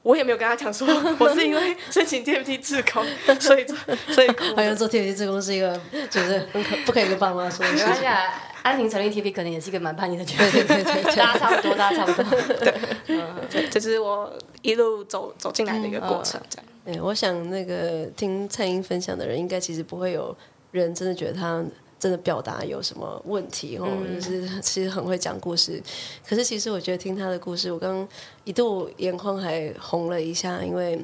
[0.05, 0.87] 我也没有跟他讲说，
[1.17, 3.03] 我是因为申请 TFT 自工，
[3.39, 3.65] 所以
[4.13, 6.47] 所以好像做 TFT 自工是一个，就是
[6.85, 7.65] 不可以跟爸妈说。
[7.65, 8.21] 没关系啊，
[8.61, 12.41] 安婷成立 TFT 可能也是一个蛮叛逆的决定，对对对， 大家差不多，大家差不多。
[12.59, 12.73] 对，
[13.07, 13.35] 嗯，
[13.71, 16.65] 这是我一路走走进来的一个过程，这样。
[16.85, 20.37] 对，我想那个听蔡英分享的人，应该其实不会有
[20.69, 21.65] 人真的觉得他。
[21.97, 23.88] 真的表达有什么问题哦？
[23.89, 25.81] 嗯、就是其实很会讲故事，
[26.27, 28.08] 可是其实我觉得听他的故事，我刚刚
[28.43, 30.97] 一度眼眶还红了一下，因为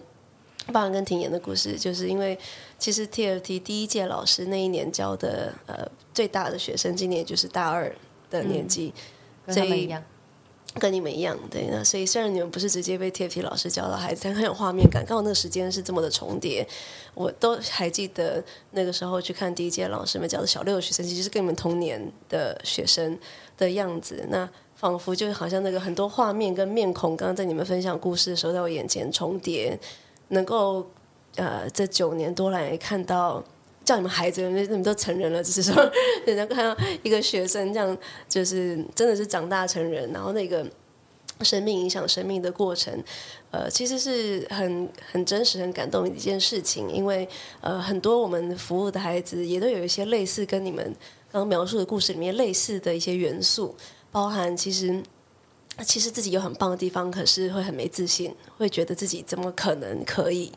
[0.68, 2.38] 爸爸跟婷妍的故事，就是因为
[2.78, 7.94] 其实 TFT 第一届老师那一年教的呃最大的学生，今年就是大二
[8.30, 8.94] 的年纪，
[9.46, 9.90] 嗯、所以
[10.80, 15.06] 跟你们一样，对，那所以虽然你们不是直接被 TFT 老师教到孩子，但很有画面感。
[15.06, 16.66] 刚好那个时间是这么的重叠，
[17.14, 23.20] 我都还记得那个时候去看第一届老师们教的小六学生，其实是跟你们同年的学生
[23.58, 24.26] 的样子。
[24.30, 29.78] 那仿佛就好像那个很多画面跟面孔，刚刚在你们分享故事的时候，在我眼前重叠，
[30.30, 30.90] 能够
[31.36, 33.44] 呃这九年多来看到。
[33.92, 35.76] 叫你们孩子，你们都成人了，只是说，
[36.26, 36.74] 人家看到
[37.04, 37.98] 一个学生这样，
[38.30, 40.66] 就是真的是长大成人，然后那个
[41.42, 43.04] 生命影响生命的过程，
[43.52, 46.90] 呃，其实是很很真实、很感动的一件事情。
[46.90, 47.28] 因为
[47.60, 50.86] 呃，很多我们服务的孩子也都有一些类似跟你们
[51.30, 53.76] 刚刚描述的故事里面类似的一些元素，
[54.10, 55.04] 包含其实
[55.86, 60.50] 其实自己有很棒的地方，可是会很没自信，会觉得自己怎么可能可以，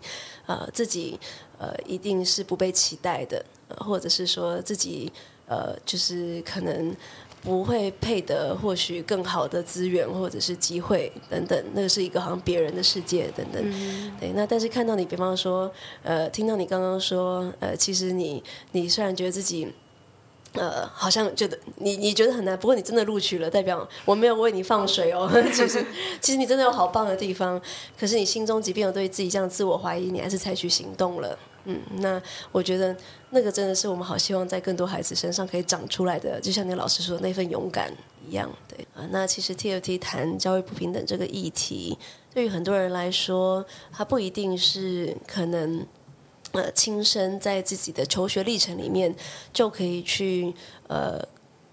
[0.46, 1.18] 呃，自己。
[1.58, 5.12] 呃，一定是不被期待的，呃、或者是说自己
[5.46, 6.94] 呃，就是可能
[7.42, 13.62] 不会配得或许更好的资源或者是机会等等，那个是一个好像别人的世界等等。
[13.64, 15.70] 嗯、对，那但是看到你，比方说，
[16.02, 19.72] 呃，听到你刚刚说，呃，其实你你虽然觉得自己。
[20.54, 25.28] 呃，好像觉得你你觉得很难，不过你真的录取了，代表我没有为你放水哦。
[25.52, 25.84] 其 实
[26.20, 27.60] 其实你真的有好棒的地方，
[27.98, 31.36] 可是你心中即便有对自己这样自我怀疑，你还是采取行动了。
[31.64, 32.94] 嗯，那我觉得
[33.30, 37.92] 那个真的是我们好希望在更多孩子身上可以长出来的，就像你老师说的那份勇敢
[38.28, 38.48] 一样。
[38.68, 41.98] 对啊，那其实 TFT 谈教育不平等这个议题，
[42.32, 45.84] 对于很多人来说，它不一定是可能。
[46.54, 49.14] 呃，亲身在自己的求学历程里面，
[49.52, 50.54] 就可以去
[50.88, 51.20] 呃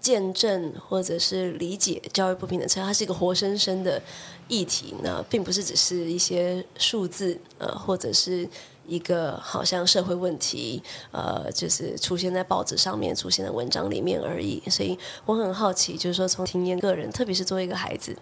[0.00, 4.02] 见证或者是理解教育不平等，它是一个活生生的
[4.48, 8.48] 议题呢，并不是只是一些数字呃，或者是
[8.84, 14.60] 一个好像社会问题呃，就是出现在报纸上面、出现在文章里面而已。
[14.68, 18.16] 所以我很好奇，就是说从庭妍个人，特别是作为一个孩子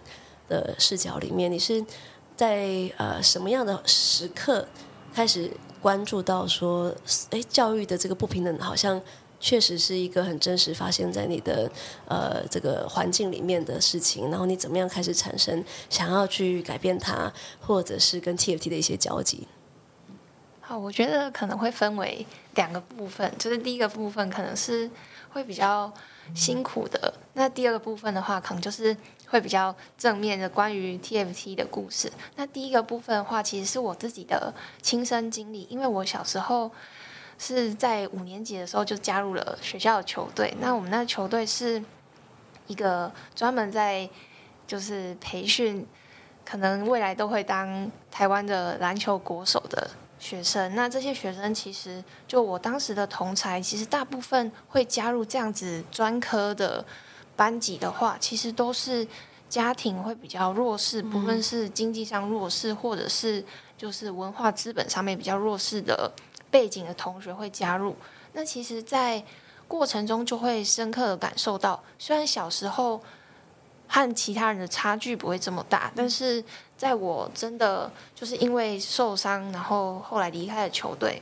[0.47, 1.83] 的视角里面，你是
[2.35, 4.67] 在呃什么样的时刻
[5.13, 5.51] 开始？
[5.81, 6.93] 关注到说，
[7.31, 9.01] 诶，教育的这个不平等，好像
[9.39, 11.67] 确实是一个很真实发现在你的
[12.07, 14.29] 呃这个环境里面的事情。
[14.29, 19.47] 然后你怎么样开始产生想要去改变它，或者是跟 TFT 的一些交集？
[20.59, 24.87] 好，我觉得可能会分为两个部分，就是第一个部分可能是
[25.31, 25.91] 会比较
[26.35, 28.95] 辛苦的，那第二个部分的话，可能就是。
[29.31, 32.11] 会比较正面的关于 TFT 的故事。
[32.35, 36.69] 那第一个部分的话，其实是我自己的亲身经历，因为我小时候
[37.39, 40.53] 是在五年级的时候就加入了学校的球队。
[40.59, 41.81] 那我们那个球队是
[42.67, 44.09] 一个专门在
[44.67, 45.87] 就是培训，
[46.43, 50.75] 可能未来都会当台湾的篮球国手的学生。
[50.75, 56.83] 那这些学生其实就我当时的同侪，其实大部分会加入这样子专科的。
[57.35, 59.07] 班级的话，其实都是
[59.49, 63.43] 家庭会比较弱势，不论是经济上弱势，或者是
[63.77, 66.11] 就是文化资本上面比较弱势的
[66.49, 67.95] 背景的同学会加入。
[68.33, 69.23] 那其实，在
[69.67, 73.01] 过程中就会深刻的感受到，虽然小时候
[73.87, 76.43] 和其他人的差距不会这么大，但是
[76.77, 81.21] 在我真的就是因为受伤，然后后来离开了球队，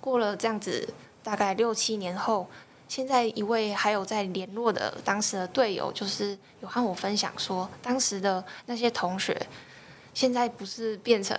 [0.00, 2.46] 过了这样子大概六七年后。
[2.88, 9.38] 现在一位还有在联络的当时的队友，就是有和我分享说，当时的那些同学，
[10.14, 11.36] 现在不是变成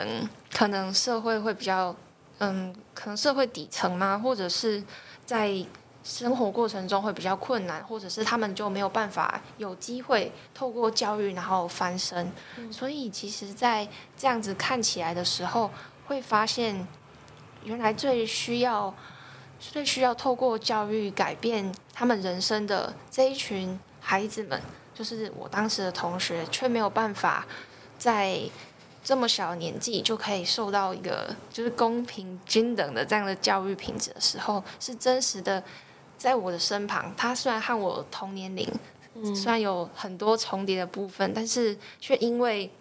[0.53, 1.95] 可能社会会比较，
[2.37, 4.15] 嗯，可能社会底层吗？
[4.23, 4.83] 或者是
[5.25, 5.65] 在
[6.03, 12.31] 生活过程中会比较困难，或者是他们就没有办法有机会透过教育然后翻身。
[12.71, 15.71] 所以其实，在这样子看起来的时候，
[16.05, 16.87] 会发现
[17.63, 18.93] 原来最需要。
[19.59, 24.59] 最需要透过教育改变他们人生的这一群孩子们，
[24.93, 27.45] 就是我当时的同学，却没有办法
[27.97, 28.39] 在
[29.03, 35.61] 这么小的年纪就可以受到一个就是公平均等的这样的教育品质的时候，是真实的
[36.17, 37.13] 在我的身旁。
[37.17, 38.67] 他虽然和我同年龄，
[39.35, 42.71] 虽然有很多重叠的部分，但是却因为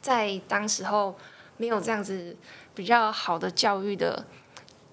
[0.00, 1.16] 在当时候
[1.56, 2.36] 没有这样子
[2.74, 4.24] 比较好的教育的。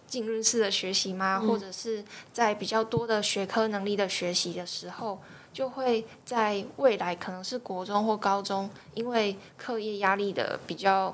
[0.08, 1.40] 浸润式的学习吗？
[1.40, 5.20] 或者是在比较多的学科能力的学习的时候，
[5.52, 11.14] 就会在未来可能是国中或高中，因为课业压力的比较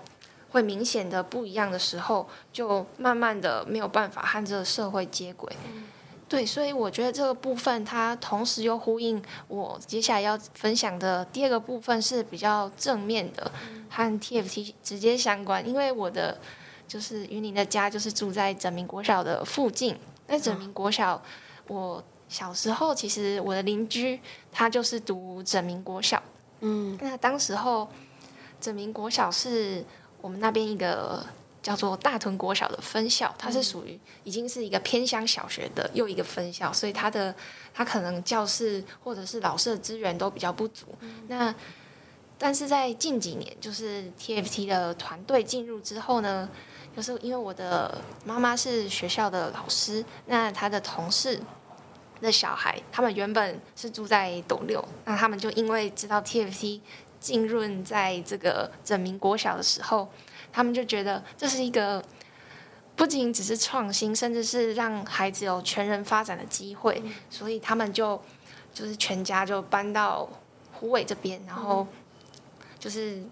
[0.51, 5.51] 会明显的不一样的时候，就慢慢的没有办法和这个社会接轨。
[6.29, 13.51] 对，所以我觉得这个部分它同时又呼应我接下来要分享的第二个部分是比较正面的，
[13.89, 16.37] 和 TFT 直接相关，因为我的。
[16.93, 19.97] 就是云林的家，就是住在整民国小的附近。
[20.27, 21.19] 那整民国小，
[21.67, 24.19] 我小时候其实我的邻居
[24.51, 26.21] 他就是读整民国小，
[26.59, 27.89] 嗯，那当时候
[28.61, 29.83] 整民国小是
[30.21, 31.25] 我们那边一个
[31.63, 37.33] 叫做大屯国小的分校，它是属于已经是一个偏乡小学的又一个分校，所以它的
[37.73, 40.85] 它可能教室或者是老师的资源都比较不足。
[41.27, 41.55] 那
[42.37, 46.49] 但是在近几年，就是 TFT 的团队进入之后呢，
[46.95, 51.39] 就是因为我的妈妈是学校的老师，那她的同事
[52.21, 56.81] 的小孩，他们原本是住在斗六，那他们就因为知道 TFT
[57.19, 60.07] 浸润在这个整民国小的时候，
[60.51, 62.03] 他们就觉得这是一个
[62.95, 68.21] 不仅只是创新，甚至是让孩子有全人发展的机会，所以他们就
[68.73, 70.29] 就是全家就搬到
[70.73, 71.87] 湖尾这边，然后。
[72.79, 73.23] 就是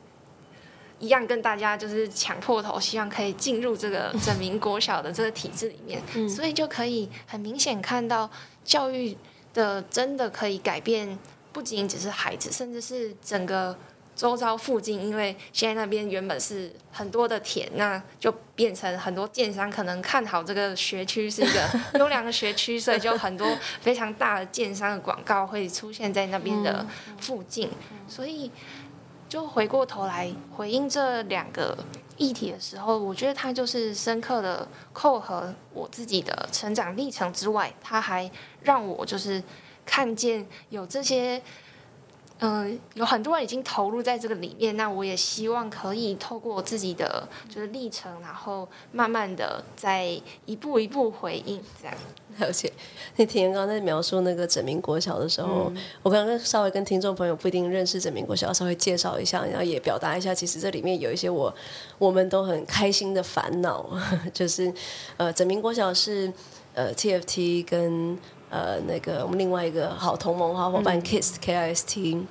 [1.02, 8.30] 一样，跟大家就是抢破头，希望可以进入这个整民国小的这个体制里面，嗯、所以就可以很明显看到
[8.64, 9.18] 教育
[9.54, 11.18] 的真的可以改变，
[11.52, 13.76] 不仅仅只是孩子，甚至是整个
[14.16, 15.04] 周遭附近。
[15.04, 21.68] 因为现在那边原本是很多的田，那就变成很多建商可能看好这个学区是一个
[22.00, 23.48] 优良的学区，所以就很多
[23.82, 26.86] 非常大的建商的广告会出现在那边的
[27.20, 27.70] 附近，
[28.08, 28.52] 所以。
[29.32, 31.78] 就回过头来回应这两个
[32.18, 38.30] 议题的时候，我觉得它就是深刻的扣合我自己的成长历程之外，它还
[38.62, 39.42] 让我就是
[39.86, 41.42] 看见有这些。
[42.44, 51.96] 嗯，有很多人已经投入在这个里面，那我也希望可以透过自己的就是历程，然后慢慢的再一步一步回应这样。
[52.40, 52.72] 而且，
[53.18, 61.54] 那田刚刚在描述那个整民国小的时候，嗯、我刚刚稍微跟听众朋友不一定认识整民国小，稍微介绍一下，然后也表达一下，其实这里面有一些我
[62.00, 63.88] 我们都很开心的烦恼，
[64.34, 64.74] 就是
[65.18, 66.34] 呃，整民国小是
[66.74, 68.18] 呃 TFT 跟。
[68.52, 72.28] 呃，那个我们另外一个好同盟好伙伴 KIST K I S T，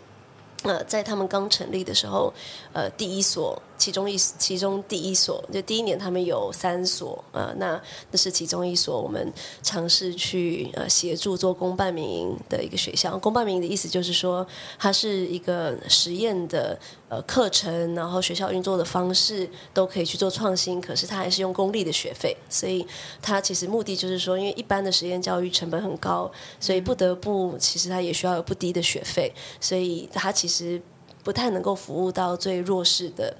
[0.64, 2.32] 呃，在他们刚成立的时候，
[2.72, 3.60] 呃，第一所。
[3.80, 13.16] 其中一其中第一所，就第一年他们有三所，呃，那那是其中一所，我们尝试去呃协助做公办民营的一个学校。
[13.16, 14.46] 公办民营的意思就是说，
[14.78, 22.86] 它是一个实验的呃课程，然后学校运作的方式都可以去做创新，可是它还是用公立的学费，所以
[23.22, 30.78] 它其实目的就是说，因为一般的实验教育成本很高，所以不得不其实它也需要有不低的学费，所以它其实
[31.22, 33.36] 不太能够服务到最弱势的。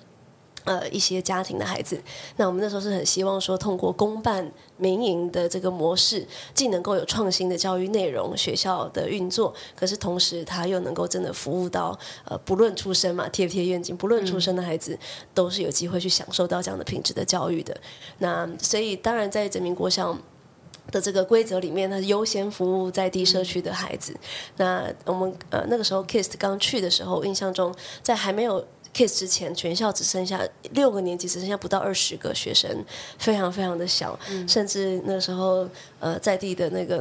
[0.64, 1.98] 呃，一些家庭的孩子，
[2.36, 14.96] 那我们那时候是很希望说，通过公办民营的这个模式，既能够有创新的教育内容，学校的运作，可是同时他又能够真的服务到呃，不论出身嘛贴不贴愿景，不论出身的孩子，
[15.32, 17.74] 都是有机会去享受到这样的品质的教育的。
[18.18, 20.14] 那所以当然在整民国小
[20.90, 24.14] 的这个规则里面，它是优先服务在地社区的孩子。
[24.56, 28.66] 那我们呃那个时候 KISS 刚去的时候，印象中在还没有。
[28.92, 32.84] Kiss 之前，全校只剩下六个年级，只剩下不到二十个学生，
[33.18, 35.68] 非常非常的小，嗯、甚至那时候，
[36.00, 37.00] 呃，在地的那个。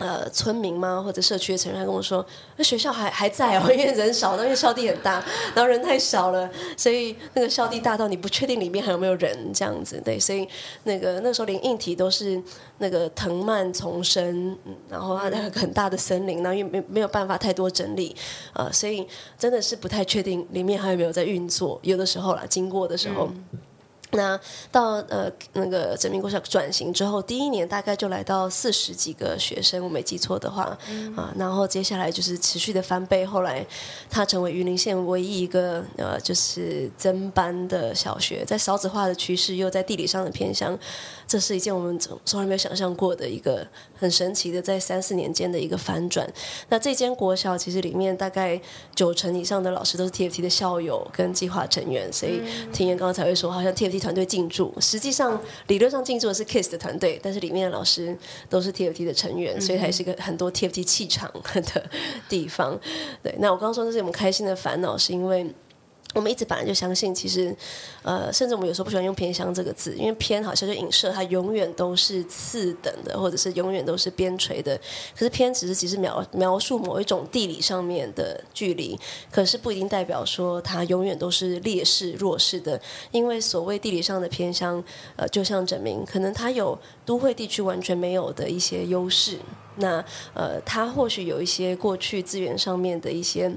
[0.00, 1.02] 呃，村民吗？
[1.04, 2.24] 或者社区的成员，他跟我说，
[2.56, 5.22] 那学校还还在哦， 因为人少，因为校地很大，
[5.54, 10.48] 然后人太少了，所以那个校地大到你不确定里面还有没有人这样子，对，所以
[10.84, 12.42] 那个那时候连硬体都是
[12.78, 14.56] 那个藤蔓丛生，
[14.88, 18.16] 然后它那个很大的森林，然后又没没有办法太多整理，
[18.54, 19.06] 呃，所以
[19.38, 23.28] 真的是不太确定里面还有没有在运作，有的时候啦，经过的时候。
[24.12, 24.38] 那
[24.72, 33.64] 到呃那个整民国小转型之后，第一年大概就来到四十几个学生，我没记错的话，嗯、啊，然后接下来就是持续的翻倍，后来
[34.08, 40.78] 他成为云林县唯一一个呃就是增班的小学，在少子化的趋势又在地理上的偏乡，
[41.26, 43.66] 这是一件我们从从来没有想象过的一个
[44.00, 46.28] 很神奇的在三四年间的一个反转。
[46.70, 48.60] 那这间国小其实里面大概
[48.96, 52.42] 九成以上的老师都是 TFT 的校友跟计划成员，所以
[52.72, 54.00] 庭妍刚刚才会说，好像 TFT。
[54.00, 58.16] 团队进驻，实际上理论上进驻的是 KISS 的团队，但是里面的老师
[58.48, 61.90] 都是 TFT 的成员，所以还是一个很多 TFT 气场 的
[62.26, 62.80] 地方。
[63.22, 65.46] 对，那我刚刚说这是我们开心的烦恼，是因为。
[66.12, 67.54] 我们一直本来就相信，其实，
[68.02, 74.76] 呃，甚至我们有时候不喜欢用“偏乡”这个字，因为“偏”好像就影射它永远都是次等的，或者是永远都是边陲的。
[75.14, 78.98] 可是“偏”只是只是描描述某一种地理上面的距离，
[79.30, 82.80] 可是不一定代表说它永远都是劣势弱势的。
[83.12, 84.82] 因为所谓地理上的偏乡，
[85.14, 89.38] 呃，就像整明，可能它有都会地区完全没有的一些优势。
[89.76, 90.04] 那
[90.34, 93.52] 呃，它或许有一些过去资源上面的一些。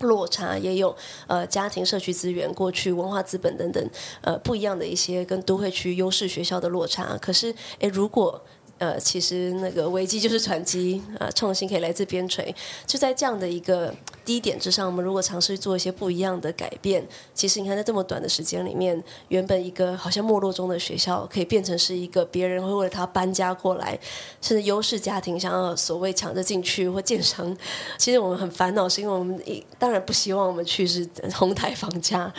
[0.00, 0.94] 落差也有，
[1.26, 3.90] 呃，家庭社区资源、过去文化资本等等，
[4.20, 7.16] 呃，不一样的一些跟都会区优势学校的落差。
[7.18, 8.42] 可是，诶，如果
[8.78, 12.54] 呃，其实那个危机就是转机啊，创新可以来自边陲。
[12.86, 23.98] 就在这样的一个低点之上，我们如果尝试做一些不一样的改变，其实你看在这么短的时间里面，原本一个好像没落中的学校，可以变成是一个别人会为了他搬家过来，
[24.42, 27.56] 甚至优势家庭想要所谓抢着进去或建商。
[27.96, 29.40] 其实我们很烦恼，是因为我们
[29.78, 32.30] 当然不希望我们去是 哄抬房价，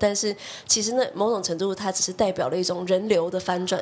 [0.00, 0.34] 但是
[0.66, 3.80] 其实那某种程度，它只是代表了一种人流的翻转。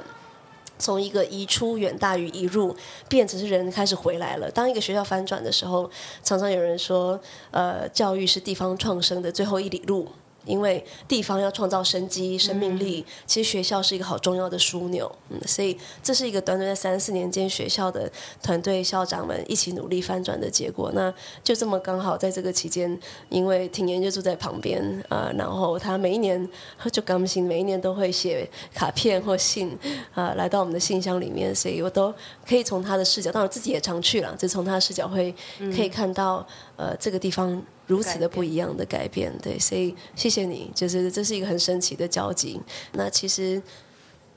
[0.82, 2.76] 从一个移出远大于移入，
[3.08, 4.50] 变成是人开始回来了。
[4.50, 5.88] 当一个学校翻转的时候，
[6.24, 7.18] 常常有人说，
[7.52, 10.08] 呃，教育是地方创生的最后一里路。
[10.44, 15.10] 因为地方要创造生机、生命力，其实学校是一个好重要的枢纽。
[15.30, 18.10] 嗯，所以这是一个短短在三四年间，学校的
[18.42, 20.90] 团队校长们一起努力翻转的结果。
[20.94, 21.12] 那
[21.44, 26.48] 就这么刚好在这个期间，因为挺妍就住在旁边啊、呃，然后他每一年
[26.90, 29.70] 就刚新每一年都会写卡片或信
[30.14, 32.12] 啊、呃，来到我们的信箱里面，所以我都
[32.46, 37.62] 可以从他的视角，当然我自己也常去了，就从他的视角会可以看到、嗯、呃这个地方。
[37.92, 42.58] 如此的不一样的改变，对，所以谢谢你，就是这是一个很神奇的交集。
[42.92, 43.62] 那其实，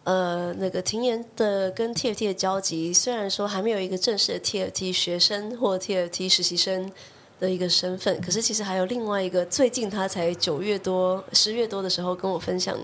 [0.04, 6.92] 呃，那个庭言的跟 TFT 的交集，虽然说还没有一个正式的 TFT 学生或 TFT 实习生
[7.40, 12.78] 的一个身份，可是其实还有另外一个，最近他才九月多、十月多的时候跟我分享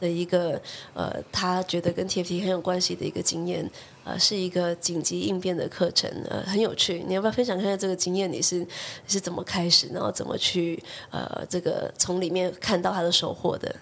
[0.00, 0.58] 的一个，
[0.94, 3.70] 呃，他觉得跟 TFT 很有关系的一个经验。
[4.06, 7.04] 呃，是一个紧急应变的课程，呃，很有趣。
[7.08, 8.30] 你要不要分享看看这个经验？
[8.30, 8.68] 你是你
[9.08, 10.80] 是怎么开始，然后怎么去
[11.10, 13.74] 呃，这个从里面看到他的收获的？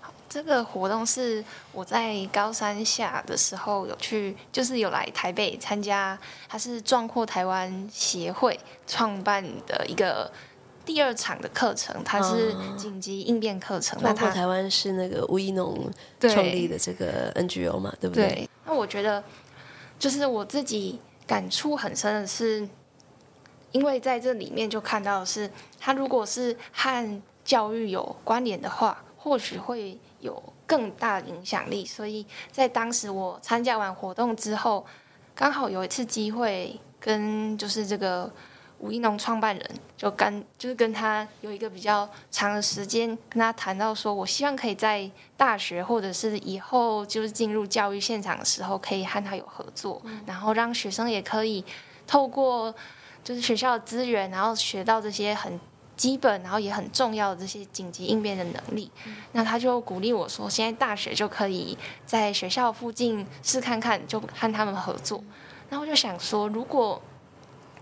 [0.00, 6.16] 好，这个活动是我在高三下的时候有去，就是有来台北参加，
[6.48, 10.30] 它是壮阔台湾协会创办的一个
[10.84, 13.98] 第二场的课程，它是紧急应变课程。
[14.02, 18.28] 那它台湾是那个吴怡农创立的这个 NGO 嘛，对，不对？
[18.28, 19.22] 对那我觉得，
[19.98, 22.68] 就是我自己感触很深的是，
[23.70, 31.86] 因为在这里面就看到的是，他如果是和教育有关联的话，或许会有更大的影响力。
[31.86, 34.84] 所以在当时我参加完活动之后，
[35.34, 38.30] 刚好有一次机会跟就是这个。
[38.82, 51.64] 吴一农创办人就跟就是跟他有一个比较长的时间，跟他谈到说，我希望可以在大学或者是以后就是进入教育现场的时候，可以和他有合作，然后让学生也可以
[52.08, 52.74] 透过
[53.22, 55.60] 就是学校的资源，然后学到这些很
[55.96, 58.90] 基本，然后也很重要的这些紧急应变的能力。
[59.30, 65.22] 那他就鼓励我说，现在大学就可以在学校附近试看看，就和他们合作。
[65.70, 67.00] 然后我就想说，如果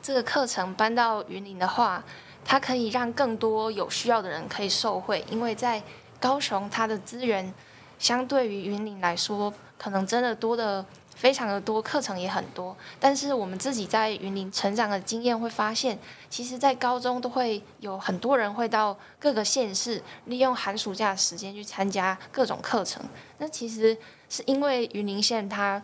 [0.03, 2.03] 这个课程搬到云林的话，
[2.45, 5.83] 它可以让更多有需要的人可以受惠，因为在
[6.19, 7.53] 高雄，它的资源
[7.99, 10.85] 相对于云林来说，可能真的多的
[11.15, 12.75] 非常的多，课程也很多。
[12.99, 15.99] 但是我们自己在云林成长的经验会发现，
[16.31, 23.03] 其实，在高中都会有很多人会到各个县市，利用寒暑假的时间去参加各种课程。
[23.37, 23.97] 那其实
[24.31, 25.83] 是因为云林县它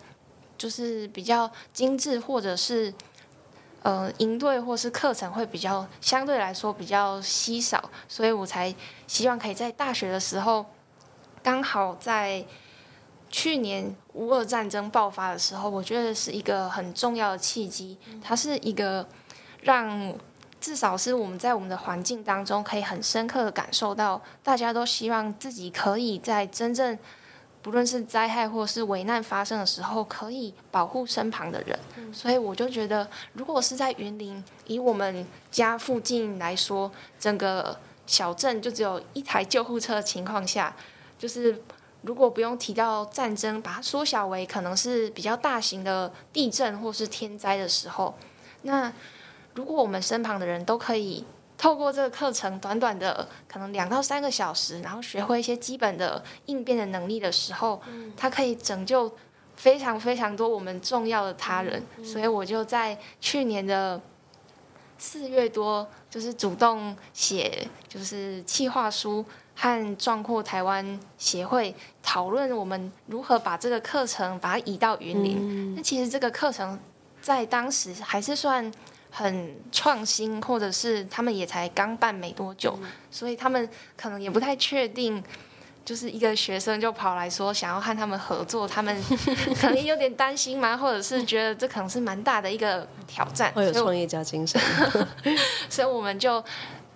[0.57, 2.95] 就是比较精致，或者是。
[3.87, 8.75] 呃，营队或是课程会比较相对来说比较稀少，所以我才
[9.07, 10.67] 希望可以在大学的时候，
[11.41, 12.45] 刚好在
[13.31, 17.97] 去年乌俄战争爆发的时候，我觉得是一个很重要的契机。
[18.21, 19.07] 它是一个
[19.61, 20.13] 让
[20.61, 26.99] 至少是我们在我们的环境当中可以很深刻的感受到，大家都希望自己可以在真正。
[27.67, 31.77] 不论是灾害或是危难发生的时候，可以保护身旁的人，
[32.13, 36.89] 所以我就觉得，如果是在云林，以我们家附近来说，
[37.19, 40.77] 整个小镇就只有一台救护车的情况下，
[41.19, 41.61] 就是
[42.03, 48.15] 如果不用提到战争，把它缩小为可能是比较大型的地震或是天灾的时候，
[48.63, 48.93] 那
[49.55, 51.25] 如果我们身旁的人都可以。
[51.59, 57.81] 透过这个课程，短短的可能两到三个小时，然后学会一些基本的应变的能力的时候，
[58.15, 59.11] 它可以拯救
[59.57, 61.83] 非常非常多我们重要的他人。
[62.05, 63.99] 所以我就在去年的
[64.99, 75.75] 四月多，就是主动写，就是企划书和壮阔台湾协会讨论我们如何把这个课程把它移到云林。
[75.75, 76.79] 那其实这个课程
[77.23, 78.71] 在当时还是算。
[79.19, 85.25] 很创新，或者是他们也才刚办没多久，嗯，所以他们可能也不太确定，
[85.87, 88.95] 就是一个学生就跑来说想要和他们合作，他们
[89.59, 93.51] 可能有点担心嘛，或者是觉得这可能是蛮大的一个挑战。
[93.55, 94.61] 会有创业家精神，
[95.71, 96.45] 所以我们就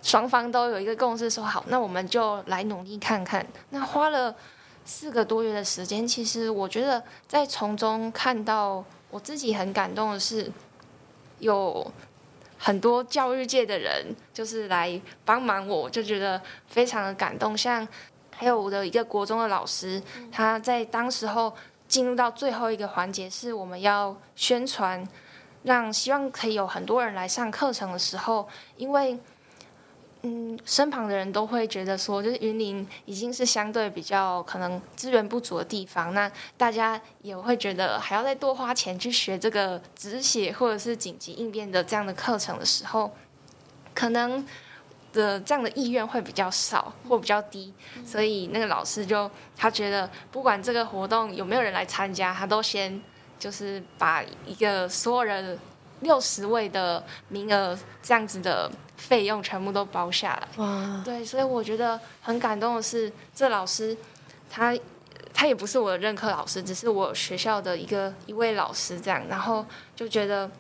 [0.03, 3.47] 双方都有一个共识，说好，那我们就来努力看看。
[3.71, 4.37] 那花了
[4.85, 8.85] 四个多月的时间，其实我觉得在从中看到。
[9.13, 10.53] 我自己很感动的是，
[11.41, 11.85] 有
[12.63, 16.39] 很多教育界的人就是来帮忙我，就觉得
[16.69, 17.57] 非常的感动。
[17.57, 17.89] 像
[18.37, 20.01] 还有我的一个国中的老师，
[20.31, 21.51] 他在当时候
[21.89, 25.03] 进入到最后一个环节，是我们要宣传，
[25.63, 28.47] 让希望可以有很多人来上课程的时候，
[28.77, 29.19] 因为。
[30.23, 43.11] 嗯，身旁的人都会觉得说，就是云林已经是相对比较可能资源不足的地方，那大家也会觉得还要再多花钱去学这个止血或者是紧急应变的这样的课程的时候，
[43.95, 44.47] 可能
[45.15, 47.73] 的这样的意愿会比较少或比较低，
[48.05, 53.01] 所以那个老师就他觉得不管这个活动有没有人来参加，他都先
[53.39, 55.59] 就是把一个所有人
[56.01, 58.71] 六十位的名额这样子的。
[59.01, 61.03] 费用全部都包下来，哇！
[61.05, 63.97] 对，所以我觉得很感动的是，这老师
[64.51, 64.77] 他
[65.33, 69.65] 他也不是我的任课老师，只是我学校的一个一位老师这样，然后
[69.97, 70.51] 就觉得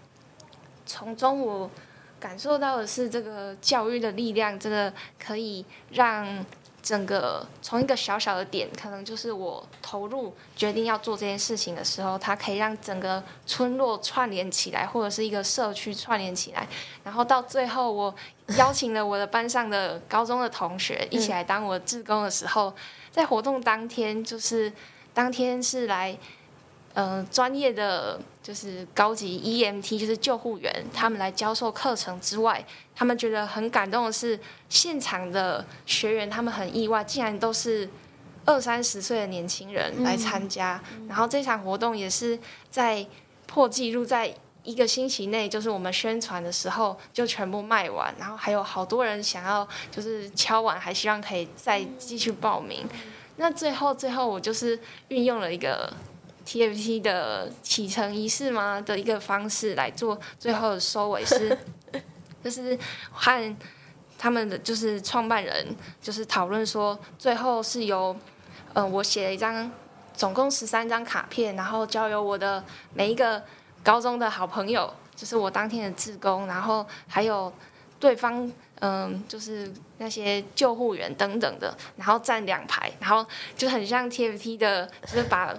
[0.86, 1.70] 从中我
[2.18, 6.44] 感受到的是这个教育的力量，真的可以让。
[6.82, 16.66] 整个从一个小小的点，可能就是我投入决定要做这件事情的时候，它可以让整个村落串联起来，或者是一个社区串联起来。
[17.04, 18.14] 然后到最后，我
[18.56, 22.74] 邀请了我的班上的高中的同学一起来当我的志工的时候，
[23.10, 24.72] 在活动当天，就是
[25.12, 26.16] 当天是来。
[26.94, 32.64] 嗯、呃，专业的就是高级 EMT，就是救护员，他们来教授课程之外，
[32.96, 34.38] 他们觉得很感动的是，
[34.68, 37.88] 现场的学员他们很意外，竟然都是
[38.44, 40.82] 二三十岁的年轻人来参加。
[40.96, 42.36] 嗯、然后这场活动也是
[42.70, 43.06] 在
[43.46, 44.34] 破纪录，在
[44.64, 52.84] 一个星期内，就是我们宣传的时候就全部卖完，然后还有好多人想要就是敲完，还希望可以再继续报名。
[53.36, 55.92] 那最后最后，我就是运用了一个。
[56.46, 61.56] TFT 的启程仪式吗的一个方式来做最后的收尾是，
[62.42, 62.78] 就是
[63.12, 63.56] 和
[64.18, 65.66] 他们的就是创办人
[66.02, 68.16] 就是讨论说，最后是由
[68.74, 69.70] 嗯、我写了一张
[70.14, 72.62] 总共十三张卡片，然后交由我的
[72.94, 73.42] 每一个
[73.82, 77.52] 高中的好朋友，就是我当天的志工，然后还有
[77.98, 83.26] 对方嗯、就是那些救护员等等的，然后站两排，然后
[83.56, 85.54] 就很像 TFT 的，就是把。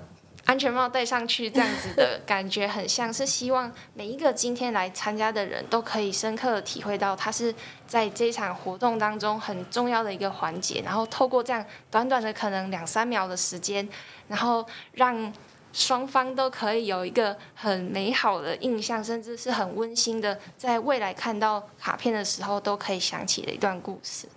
[0.46, 7.54] 安全帽戴上去，这样子的感觉很像是希望每一个今天来参加的人都可以深刻的体会到，他是
[7.88, 10.82] 在这场活动当中很重要的一个环节。
[10.84, 13.88] 然后透过这样短短的可能两三秒的时间，
[14.28, 15.32] 然后让
[15.72, 24.28] 双方都可以有一个很美好的印象，甚至是很温馨的，在未来看到卡片的时候都可以想起的一段故事。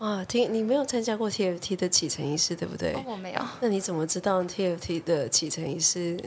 [0.00, 2.92] 哇，听你没有参加过 TFT 的启程仪式，对不对？
[2.94, 3.40] 哦，我没有。
[3.60, 6.18] 那你怎么知道 TFT 的启程仪式，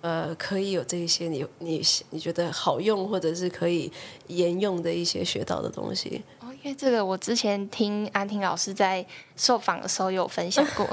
[0.00, 3.92] 呃，可以有这一些你你你觉得好用，或者是可以
[4.28, 6.22] 沿用的一些学到的东西？
[6.62, 9.04] 因为这个，我之前听安婷老师在
[9.34, 10.86] 受访的时候有分享过。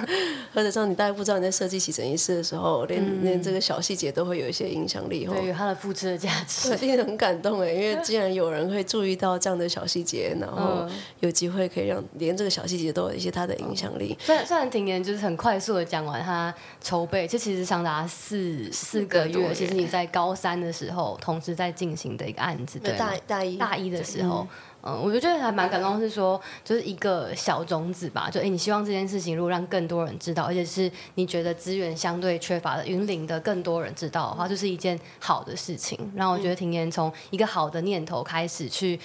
[0.52, 5.24] 或者说，你大概不知道你在设计启程仪式的时候，连、嗯、连这个小细节都会有一些影响力。
[5.24, 6.70] 对，有它的复制的价值。
[6.70, 10.86] 我听得很感动哎，因为既然有人会注意到这样的小细节，然后
[11.20, 14.16] 有机会可以让连这个小细节都有一些它的影响力。
[14.20, 19.54] 虽然虽然庭妍就是很快速的讲完他筹备，这其实长达四四个月。
[19.54, 24.40] 其实你在高三的时候，同时在进行的一个案子，对，大大一大一的时候。
[24.40, 24.48] 嗯，
[24.84, 28.28] 我就觉得还蛮感动，是说就是一个小种子吧。
[28.30, 35.98] 就哎，你希望这件事情如果让更多人知道，而且是你觉得资源相对缺乏的云林的更多人知道的话，就是一件好的事情。
[36.14, 39.00] 然后我觉得庭妍从一个好的念头开始去。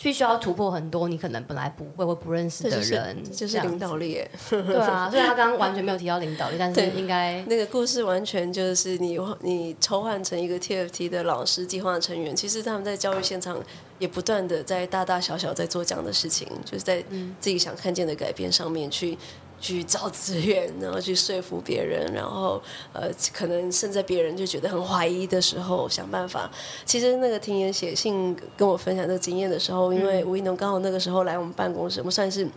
[0.00, 4.22] 必须要突破很多你可能本来不会或不认识的人，就是、就是领导力。
[4.48, 13.58] 对啊，所以他刚刚完全没有提到领导力，但是应该那个故事完全就是你你抽换成一个 TFT 的老师计划成员，其实他们在教育现场
[13.98, 17.02] 也不断的在大大小小在做这样的事情，就是在
[17.40, 19.16] 自己想看见的改变上面去。
[19.60, 26.50] 去找资源，然后去说服别人，然后呃，可能甚至别人就觉得很怀疑的时候，想办法。
[26.84, 32.48] 其实那个庭言写信跟我分享这个经验的时候，因为吴一农刚好那个时候来我们办公室，我们算是。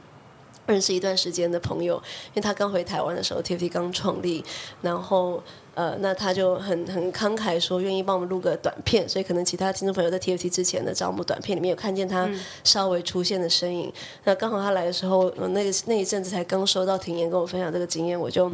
[0.70, 1.96] 认识一段时间的朋友，
[2.28, 4.44] 因为他刚回台湾的时候，TFT 刚创立，
[4.82, 5.42] 然后
[5.74, 12.30] 呃，那他就很很慷慨说愿意帮我们录个短片，所以可能其他听众朋友在 TFT 之前的招募短片里面有看见他
[12.64, 13.92] 稍微出现的身影。
[14.26, 18.52] 那刚好他来的时候，那个那一阵子才刚收到庭言跟我分享这个经验，我就。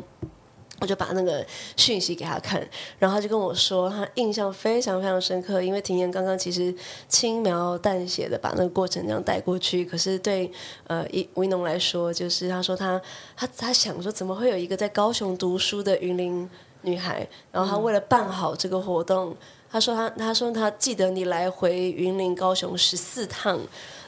[0.81, 1.45] 我就把那个
[1.77, 2.59] 讯息给他看，
[2.99, 6.73] 然后他就跟我说，他印象非常非常深刻，因为庭言刚刚其实
[7.07, 10.51] 轻描淡写的把那个过程这样带过去，可是对
[10.87, 13.01] 呃一吴一农来说，就是他说他
[13.37, 16.49] 他他想说，怎么会有一个在高雄读书的云林
[16.81, 19.35] 女孩，然后他为了办好这个活动，
[19.71, 23.59] 他说他他说他记得你来回云林高雄十四趟。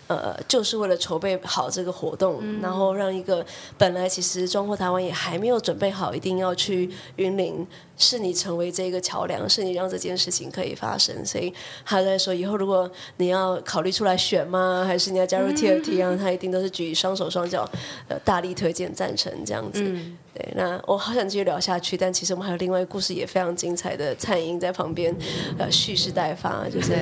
[0.07, 3.45] 呃，就是为了筹备好这个活动，嗯、然后让一个
[3.77, 7.65] 本来其实中国台湾也还没有准备好，一定要去云林，
[7.97, 11.25] 是你成为这个桥梁，是你让这件事情可以发生。
[11.25, 11.53] 所以
[11.85, 14.83] 他在说，以后如果你要考虑出来选吗？
[14.87, 16.17] 还是你要加入 TFT 啊？
[16.17, 17.69] 他一定都是举双手双脚，
[18.07, 19.81] 呃，大力推荐赞成这样子。
[19.83, 25.15] 嗯对，那我好想继续聊下去，但其实我们还有另外一个故事也非常精彩的，蔡英在旁边
[25.57, 26.93] 呃蓄势待发，就是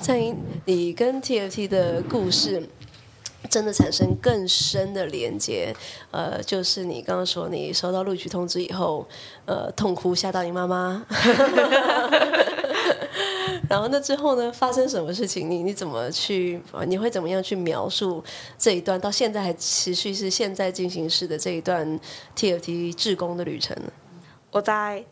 [0.00, 2.68] 蔡英，你跟 TFT 的故事
[3.48, 5.72] 真的产生更深的连接，
[6.10, 9.06] 呃，就是你刚刚说你收到录取通知以后，
[9.44, 11.06] 呃，痛哭吓到你妈妈。
[13.70, 14.50] 然后那之后呢？
[14.52, 15.48] 发生什么事情？
[15.48, 16.60] 你你怎么去？
[16.88, 18.22] 你会怎么样去描述
[18.58, 22.00] 这一段到现在还持续是现在进行式的这一段
[22.34, 23.92] TFT 志工的旅程呢？
[24.50, 25.04] 我在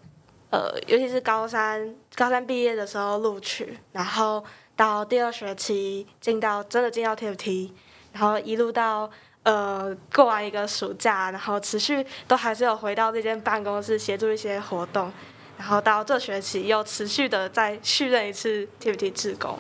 [0.50, 4.42] 呃，尤其是高三高三毕业的时候录取，然后
[4.74, 7.70] 到第二学期进到真的进到 TFT，
[8.12, 9.09] 然后一路到
[9.44, 15.12] 呃过完一个暑假，然后持续都还是有回到这间办公室协助一些活动。
[15.59, 19.59] 然后到这学期又持续的再续任一次 TFT 志工，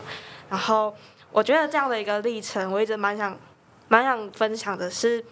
[0.48, 0.94] 然后
[1.32, 3.36] 我觉得这样的一个历程，我一直蛮想
[3.88, 5.22] 蛮想分享的是，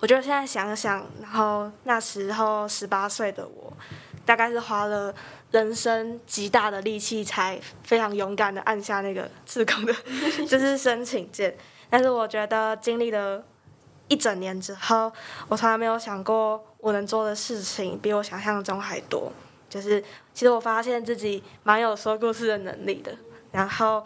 [0.00, 3.70] 我觉得现在想想，然后那时候十八岁的我，
[4.24, 5.14] 大概是花了
[5.50, 9.94] 人生极大的力气，才非常勇敢的按下那个志工的，
[10.48, 11.54] 就是申请键。
[11.90, 13.44] 但是我觉得经历了
[14.08, 15.12] 一整年之后，
[15.48, 19.30] 我从来没有想过我能做的事情比我想象中还多。
[19.70, 20.02] 就是，
[20.34, 23.16] 其实我发现自己蛮有说故事的能力的，
[23.52, 24.04] 然后，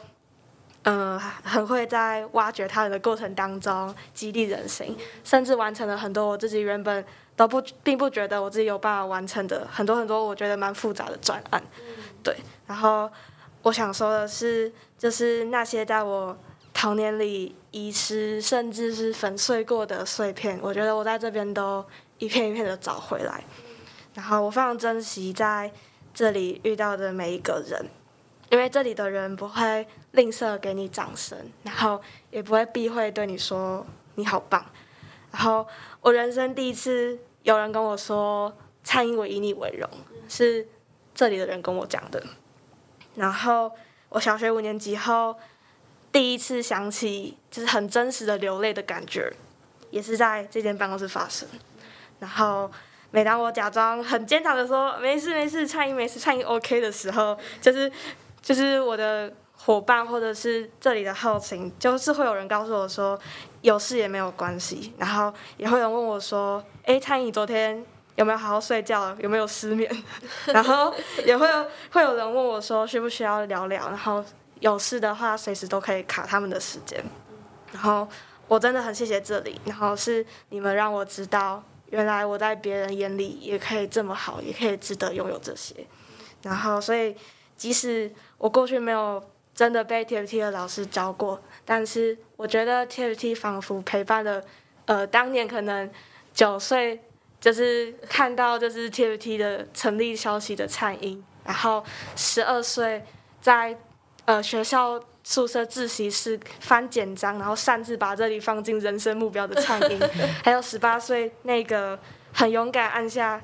[0.83, 4.95] 嗯、呃，很会在挖掘他人的过程当中激励人心，
[5.25, 7.03] 甚至完成了很多我自己原本
[7.35, 11.63] 都不并不觉得我自己有办法完成的很多很多我觉得蛮复杂的专案，
[12.23, 12.37] 对。
[12.67, 13.11] 然后
[13.63, 16.37] 我想说的是，就是那些在我
[16.75, 21.83] 童年里遗失甚至是粉碎过的碎片，我觉得我在这边都
[22.19, 23.43] 一片一片的找回来。
[24.15, 25.73] 然后我非常珍惜在
[26.15, 27.85] 这里遇到的每一个人，
[28.49, 32.01] 因为这里的人不会吝啬给你掌声，然后
[32.31, 33.85] 也不会避讳对你说
[34.15, 34.65] 你好棒。
[35.33, 35.67] 然后
[36.01, 39.91] 我人生第一次有人跟我说“蔡英，我以你为荣”，
[40.29, 40.65] 是
[41.13, 42.23] 这里的人跟我讲的。
[43.17, 43.73] 然后
[44.11, 45.37] 我小学五年级后
[46.13, 49.33] 第一次想起就是很真实的流泪的感觉，
[49.91, 51.49] 也是在这间办公室发生。
[52.21, 52.71] 然后。
[53.15, 57.89] 每当我假装很坚强的说没事没事，灿英没事，灿英 OK 的时候，就是
[58.43, 63.17] 就是我的伙伴或者是这里的后勤，就是会有人告诉我说
[63.61, 67.87] 有事也没有关系，然后也会有人问我说，哎，蔡英你昨天
[68.17, 69.89] 有没有好好睡觉，有没有失眠？
[70.53, 70.93] 然后
[71.25, 74.25] 也会有会有人问我说需不需要聊聊，然后
[74.59, 77.01] 有事的话随时都可以卡他们的时间，
[77.71, 78.09] 然后
[78.49, 81.63] 我真的很谢谢这里，然后是你们让我知道。
[81.95, 85.75] 原来我在别人眼里也可以这么好，也可以值得拥有这些。
[86.43, 87.15] 然后，所以
[87.57, 89.23] 即使我过去没有
[89.55, 94.43] 真的被 TFT 的老师教过，但是我觉得 TFT 仿佛陪伴了，
[94.87, 95.89] 呃，当年可能
[96.35, 97.01] 九岁
[97.41, 101.85] 就是看到就是 TFT 的成立消息的灿英，然后
[102.17, 103.05] 十二岁
[103.41, 103.79] 在
[104.25, 105.01] 呃学校。
[105.25, 109.99] 宿舍自习室翻简章，然后擅自把这里放进人生目标的灿英，
[110.45, 111.99] 还有十八岁那个
[112.33, 113.41] 很勇敢按下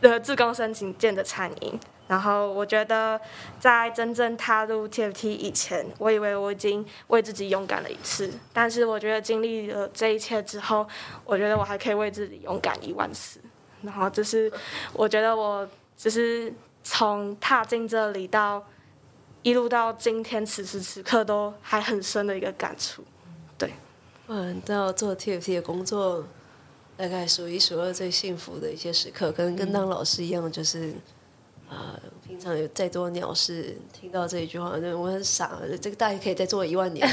[0.00, 1.78] 呃自工申请键的餐饮。
[2.08, 3.18] 然后我觉得，
[3.58, 10.86] 在真正踏入 TFT 以前，我以为我已经为自己勇敢了一次，但是我觉得经历了这一切之后，
[11.24, 13.40] 我觉得我还可以为自己勇敢一万次。
[13.80, 14.52] 然后这是
[14.92, 16.52] 我觉得我只是
[16.82, 18.62] 从踏进这里到。
[19.44, 23.04] 一路到今天，此时此刻都还很深的一个感触，
[23.58, 23.70] 对。
[24.26, 26.24] 嗯，到做 TFT 的工作，
[26.96, 30.94] 大概数一数二最幸福的一些时刻，可能跟当老师一样，就是，
[31.68, 37.06] 啊、呃，平常有再多鸟事，听到这一句话，我很傻，这个大概可以再做一万年，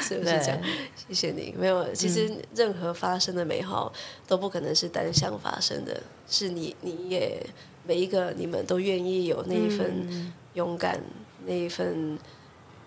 [0.00, 0.60] 是不是这样？
[1.08, 1.52] 谢谢你。
[1.58, 3.92] 没有，其实任何发生的美好
[4.28, 7.44] 都不可能是单向发生的，是你，你也。
[7.86, 11.04] 每一个你们都愿意有那一份勇敢，嗯、
[11.46, 12.18] 那一份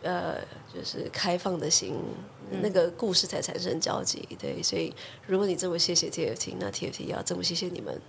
[0.02, 0.40] 呃，
[0.74, 1.96] 就是开放的心，
[2.52, 4.28] 嗯、那个故事才产生交集。
[4.40, 4.94] 对，所以
[5.26, 8.00] 如果你这么谢谢 TFT，那 TFT 也要这么谢谢你们，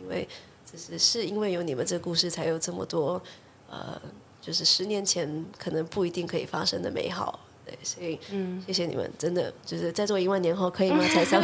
[0.00, 0.28] 因为
[0.70, 3.22] 只是是因为有你们这个故事，才有这么多
[3.70, 4.00] 呃，
[4.40, 7.40] 就是十年前可能不一定可以发生的美好。
[7.66, 11.04] 对，所以嗯，谢谢你们，真的就是在座一万年后可以吗？
[11.12, 11.42] 才上。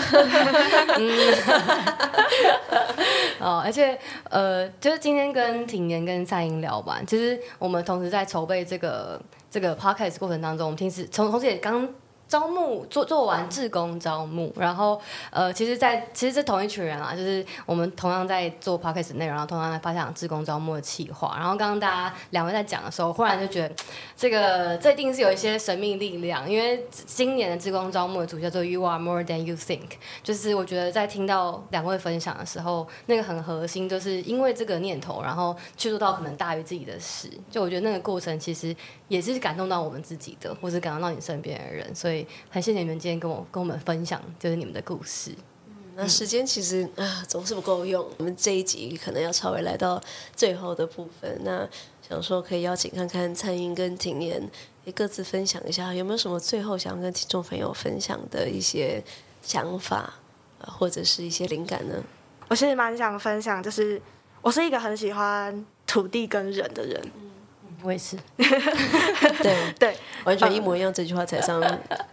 [3.40, 3.98] 哦，而且
[4.30, 9.20] 呃，就是今天跟庭妍跟蔡英聊完，其实我们同时在筹备这个
[9.50, 11.88] 这个 podcast 过程当中，我们平时从同时也刚。
[12.32, 14.98] 招募做做完志工招募，然后
[15.30, 21.36] 呃，其实在，其实是同一群人啊，就是我们同样在做 podcast 内容，然后同样在发想志工招募的企划。
[21.38, 23.74] 然后刚刚大家两位在讲的时候，忽然就觉得
[24.16, 29.90] 这个这一定是有一些神秘力量，因为今年的志工招募的主题叫做 You are more than you think，
[30.22, 37.28] 就是我觉得在听到两位分享的时候，那个很核心，就是因为这个念头，然后去做到可能大于自己的事。
[37.50, 38.74] 就我觉得那个过程其实
[39.08, 42.21] 也是感动到我们自己的，或是感动到你身边的人，所以。
[42.50, 45.32] 很谢谢你们今天跟我跟我们分享，就是你们的故事。
[45.66, 50.00] 嗯，那时间其实啊总是不够用，我们这一集可能要稍微来到
[50.34, 51.40] 最后的部分。
[51.44, 51.68] 那
[52.08, 54.42] 想说可以邀请看看灿英跟庭妍，
[54.84, 59.02] 也各自分享一下，有没有什么最后想要跟听众朋友分享的一些
[59.42, 60.14] 想法，
[60.58, 62.02] 或者是一些灵感呢？
[62.48, 64.00] 我是蛮想分享，就是
[64.42, 67.00] 我是一个很喜欢土地跟人的人。
[67.82, 70.92] 我也是， 对对，完全一模一样。
[70.92, 71.60] 这句话才上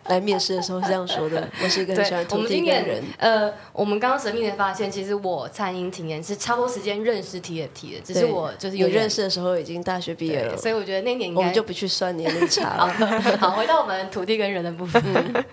[0.06, 1.48] 来面试的时候是这样说的。
[1.64, 3.04] 我是一个很喜欢土地跟人。
[3.18, 12.88] 呃，我们刚刚神秘的发现，其实我餐饮体验是差不多时间认识 TFT 的，只是我就是有认识的时候已经大学毕业了，所以我觉得那年我们就不去算年龄差了。
[13.40, 15.02] 好，回到我们土地跟人的部分。
[15.06, 15.46] 嗯、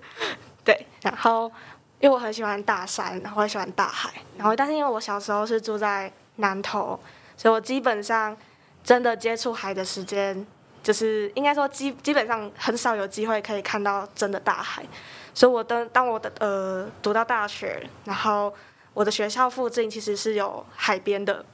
[0.64, 1.50] 对，然后
[2.00, 6.98] 因为我很喜欢大山，然后我很喜欢大海，然后但是因为我小时候是住在南投，
[7.36, 8.34] 所以我基本上。
[8.86, 10.46] 真的接触海的时间，
[10.80, 14.86] 就是应该说基基本上很少有机会可以看到真的大海，
[15.34, 18.54] 所以我当当我的呃读到大学，然后
[18.94, 21.44] 我的学校附近其实是有海边的，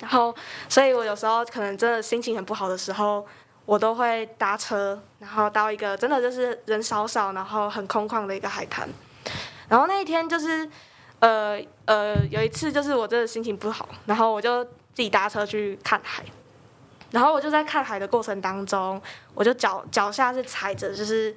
[0.00, 0.34] 然后
[0.66, 3.26] 所以我有时候可能真的心情很不好的时候，
[3.66, 8.88] 我都会搭车，然后到一个真的就是人少少，然后很空旷的一个海滩，
[9.68, 10.66] 然后那一天就是
[11.18, 16.24] 呃呃有一次就是我真的心情不好，然后我就自己搭车去看海。
[17.12, 19.00] 然后我就在看海的过程当中，
[19.34, 21.34] 我就脚脚下是踩着，就是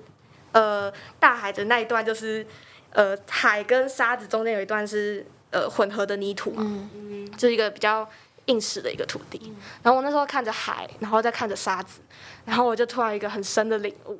[0.53, 2.45] 呃大海的那一段，就是
[2.91, 6.63] 呃海跟沙子中间有一段是呃混合的泥土嘛，
[6.95, 8.07] 嗯，就是一个比较
[8.45, 9.53] 硬实的一个土地。
[9.83, 11.99] 然后我那时候看着海，然后再看着沙子，
[12.45, 14.17] 然后我就突然一个很深的领悟，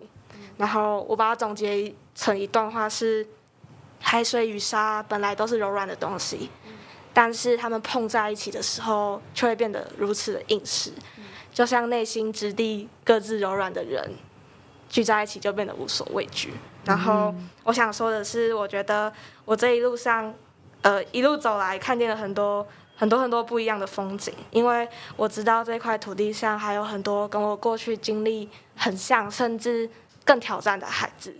[0.58, 3.26] 然后我把它总结成一段话是：
[4.02, 6.50] 海水与沙本来都是柔软的东西，
[7.14, 10.92] 但是它们碰在一起的时候，却会变得如此的硬实。
[11.56, 14.12] 就像内心质地各自柔软的人
[14.90, 16.54] 聚在一起，就变得无所畏惧。
[16.84, 17.34] 然后
[17.64, 19.12] 我想说的是，我觉得
[19.46, 20.34] 我这一路上，
[20.82, 24.34] 呃，一路走来，看见了很多很多很多不一样的风景。
[24.52, 24.86] 因为
[25.16, 29.90] 我知道这块土地上还有很多跟我过去经历很像，甚至
[30.26, 31.34] 更挑战的孩子。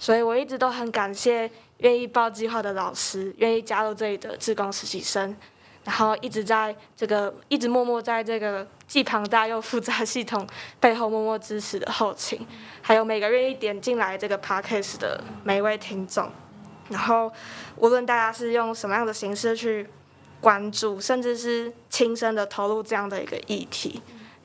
[0.00, 1.48] 所以我一直都很感谢
[1.78, 5.36] 愿意报计划的老师，愿意加入这里的志工实习生。
[5.84, 10.46] 然后一直在这个，一直默默在这个既庞大又复杂系统
[10.78, 12.46] 背后默默支持的后勤，
[12.82, 16.30] 还有每个愿意点进来这个 podcast 的每一位听众。
[16.90, 17.32] 然后
[17.76, 19.88] 无论大家是用什么样的形式去
[20.40, 24.02] 关注，甚至是亲身的投入这样的一个议题，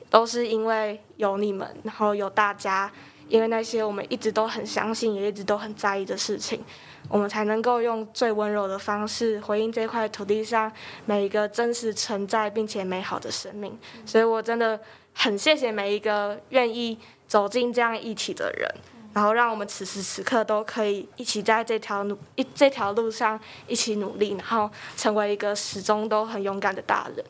[0.08, 2.90] 都是因为有你们，然后有大家，
[3.28, 6.64] 因为那些我们一直都很相信，也一直都很在意的事情。
[7.08, 10.70] 我们才能够用最温柔的方式回应这块土地上
[11.04, 14.78] 每一个真实存在并且美好的生命，所以我真的
[15.14, 16.98] 很谢谢每一个愿意
[17.28, 18.68] 走进这样一起的人，
[19.12, 27.24] 然后让我们此时此刻都可以一起在这条路一这条路上一起努力，然后成为一个始终都很勇敢的大人。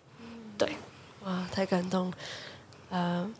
[0.57, 0.69] 对，
[1.25, 2.13] 哇，太感动，
[2.89, 3.31] 呃，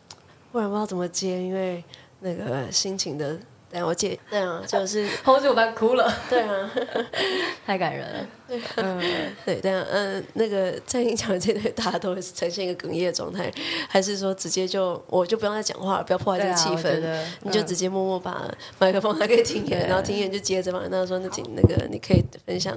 [0.53, 1.83] 不然不知道怎么接，因为
[2.21, 3.39] 那个心情的。
[3.77, 6.71] 对，我姐，对啊， 就是后续我班哭了， 对啊，
[7.67, 8.99] 太感人了，对，嗯，
[9.45, 13.53] 对，对啊，嗯，那个在你讲的这对，大家都会呈现一个哽咽的状态，
[13.87, 22.75] 还是说直接就我就不用再讲话了，不要破坏这个气氛，啊、你就直接默默把麦克风拿给听言，然后听言就接着嘛，那说那请那个你可以分享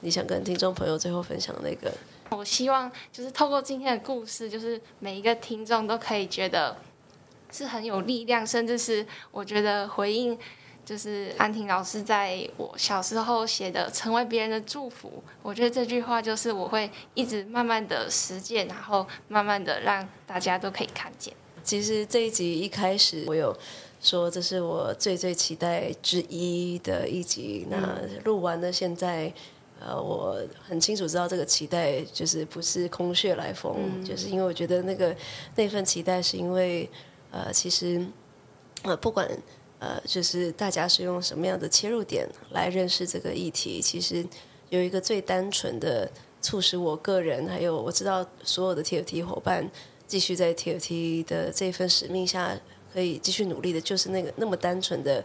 [0.00, 1.90] 你想跟听众朋友最后分享的那个，
[2.36, 6.76] 我希望就是透过今天的故事，就是每一个听众都可以觉得。
[7.52, 10.36] 是很有力量，甚至是我觉得回应，
[10.84, 21.32] 就是安婷老师在我小时候写的“成为别人的祝福”，我觉得这句话就是我会一直慢慢的实践，然后慢慢的让大家都可以看见。
[21.62, 23.56] 其实这一集一开始我有
[24.00, 27.66] 说，这是我最最期待之一的一集。
[27.70, 29.32] 那录完了，现在
[29.78, 30.36] 呃，我
[30.66, 35.14] 很清楚知道这个期待就是不是空穴来风，嗯、就是因为我觉得那个
[35.54, 36.88] 那份期待是因为。
[37.32, 38.06] 呃，其实，
[38.84, 39.28] 呃，不管
[39.80, 44.24] 呃，就是大家是用什么样的切入点来认识这个议题，其实
[44.68, 46.08] 有一个最单纯的
[46.40, 49.68] 促使我个人，还有我知道所有的 TFT 伙伴，
[50.06, 52.54] 继续在 TFT 的这份使命下，
[52.92, 55.24] 可以继续努力的，就是那个那么单纯的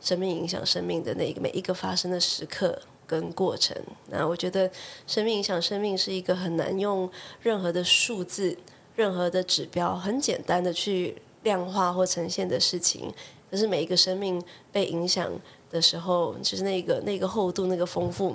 [0.00, 3.76] 生命影响生命的那个每一个发生的时刻跟过程。
[4.08, 4.68] 那我觉得
[5.06, 7.08] 生命影响生命是一个很难用
[7.40, 8.56] 任何的数字、
[8.96, 13.12] 任何的指标，很简单的去量化或呈现的事情。
[13.50, 15.30] 可是每一个生命被影响
[15.70, 18.34] 的时候，就是那个那个厚度、那个丰富。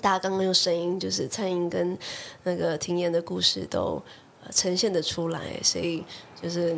[0.00, 1.96] 大家刚刚用声音，就是蔡英跟
[2.44, 4.02] 那个庭妍的故事都。
[4.50, 6.02] 呈现的出来，所以
[6.42, 6.74] 就是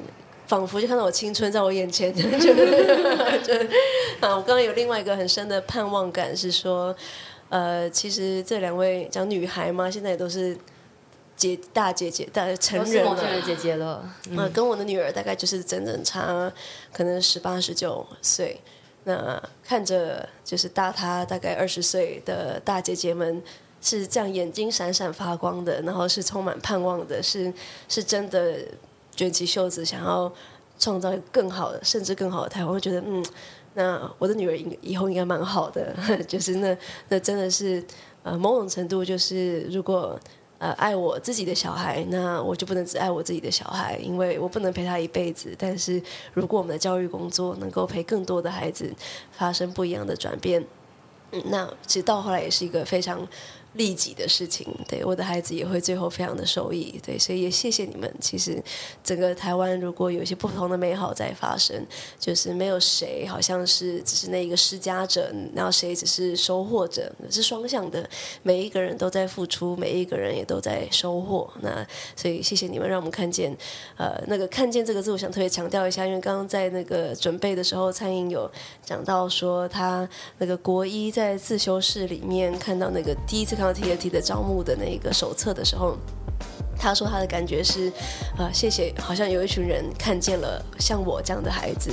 [0.48, 3.54] 仿佛就看到我青春在我眼前， 就就
[4.20, 4.34] 啊！
[4.34, 6.94] 我刚刚有另外一个很深的盼望感，是说，
[7.50, 10.58] 呃，其实这两位讲女孩嘛，现在也都是
[11.50, 14.08] 姐大姐姐大成人了，是姐姐了。
[14.30, 16.52] 嗯、呃，跟我的女儿大概就是整整差
[16.92, 18.60] 可能十八十九岁。
[19.04, 23.42] 那看着就是大她大概二十岁的大姐姐们。
[23.84, 27.52] 是这样，眼睛闪闪发光的，然后是充满盼望的，是
[27.88, 28.56] 是真的
[29.16, 30.32] 卷起袖子想要
[30.78, 32.72] 创造更好的，甚至更好的台湾。
[32.72, 33.26] 我觉得，嗯，
[33.74, 35.92] 那我的女儿应以后应该蛮好的，
[36.28, 36.78] 就是那
[37.08, 37.84] 那真的是
[38.22, 40.16] 呃某种程度就是，如果
[40.62, 45.52] 呃爱我自己的小孩，那我就不能只爱我自己的小孩，因为我不能陪他一辈子。
[45.58, 46.00] 但是
[46.32, 48.94] 如果我们的教育工作能够陪更多的孩子
[49.32, 50.64] 发生不一样的转变，
[51.46, 53.26] 那其实到后来也是一个非常。
[53.74, 58.12] 利己的事情，对我的孩子也会最后非常的受益，对，所以也谢谢你们。
[58.20, 58.62] 其实
[59.02, 61.86] 整个台湾如果有一些不同的美好在发生，
[62.18, 68.06] 就是没有谁好像是只是那一个施加者，然后谁只是收获者，是双向的，
[68.42, 71.50] 每一个人都在付出，每一个人也都在收获。
[71.62, 73.56] 那所以谢谢你们，让我们看见，
[73.96, 78.50] 呃，那个看见这个字，我想特别强调一下，因为刚刚在那个准备的时候，灿英有
[78.84, 80.06] 讲到说他
[80.36, 83.56] 那个国一在自修室里面看到那个第一次。
[83.62, 85.96] 到 TFT 的招募的那个手册的时候，
[86.76, 87.92] 他说他的感觉是，
[88.36, 91.90] 呃，谢谢，好像有一群人看见了像我这样的孩子。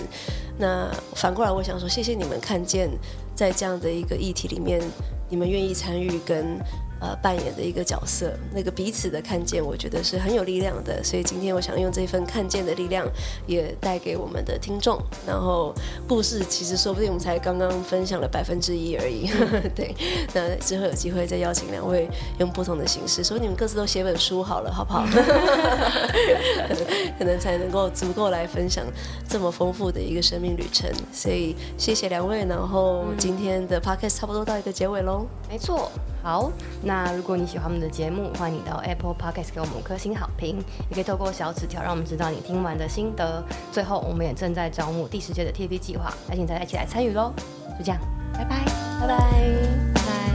[0.58, 2.90] 那反过来，我想说，谢谢你们看见，
[3.36, 4.82] 在这样的一个议题里面，
[5.30, 6.60] 你们愿意参与跟。
[7.00, 11.02] 呃，扮演的一个角色，那个彼此的看见，我觉得是很有力量的。
[11.04, 13.08] 所以今天我想用这份看见的力量，
[13.48, 15.02] 也带给我们的听众。
[15.26, 15.74] 然后
[16.08, 19.30] 故事其实说不定我们才刚刚分享了百分之一而已。
[19.74, 19.96] 对，
[20.34, 22.08] 那之后有机会再邀请两位
[22.40, 25.06] 用不同的形式，所以你们各自都写本书好了，好不好？
[27.18, 28.86] 可能才能够足够来分享
[29.28, 30.90] 这么丰富的一个生命旅程。
[31.14, 35.26] 所以谢谢两位，然后今天的 podcast 差不多到一个结尾喽。
[35.50, 35.90] 没错。
[36.22, 36.52] 好，
[36.84, 40.58] 那如果你喜欢我们的节目，欢迎你到 Apple Podcast 给我们五颗星好评，
[40.90, 43.44] 也可以透过小纸条让我们知道你听完的心得。
[43.72, 47.34] 最后，我们也正在招募第十届的 TV 计划，邀请大家一起来参与喽！
[47.78, 48.00] 就这样，
[48.34, 48.66] 拜拜，
[49.00, 49.18] 拜拜，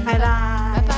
[0.04, 0.93] 拜拜，拜拜。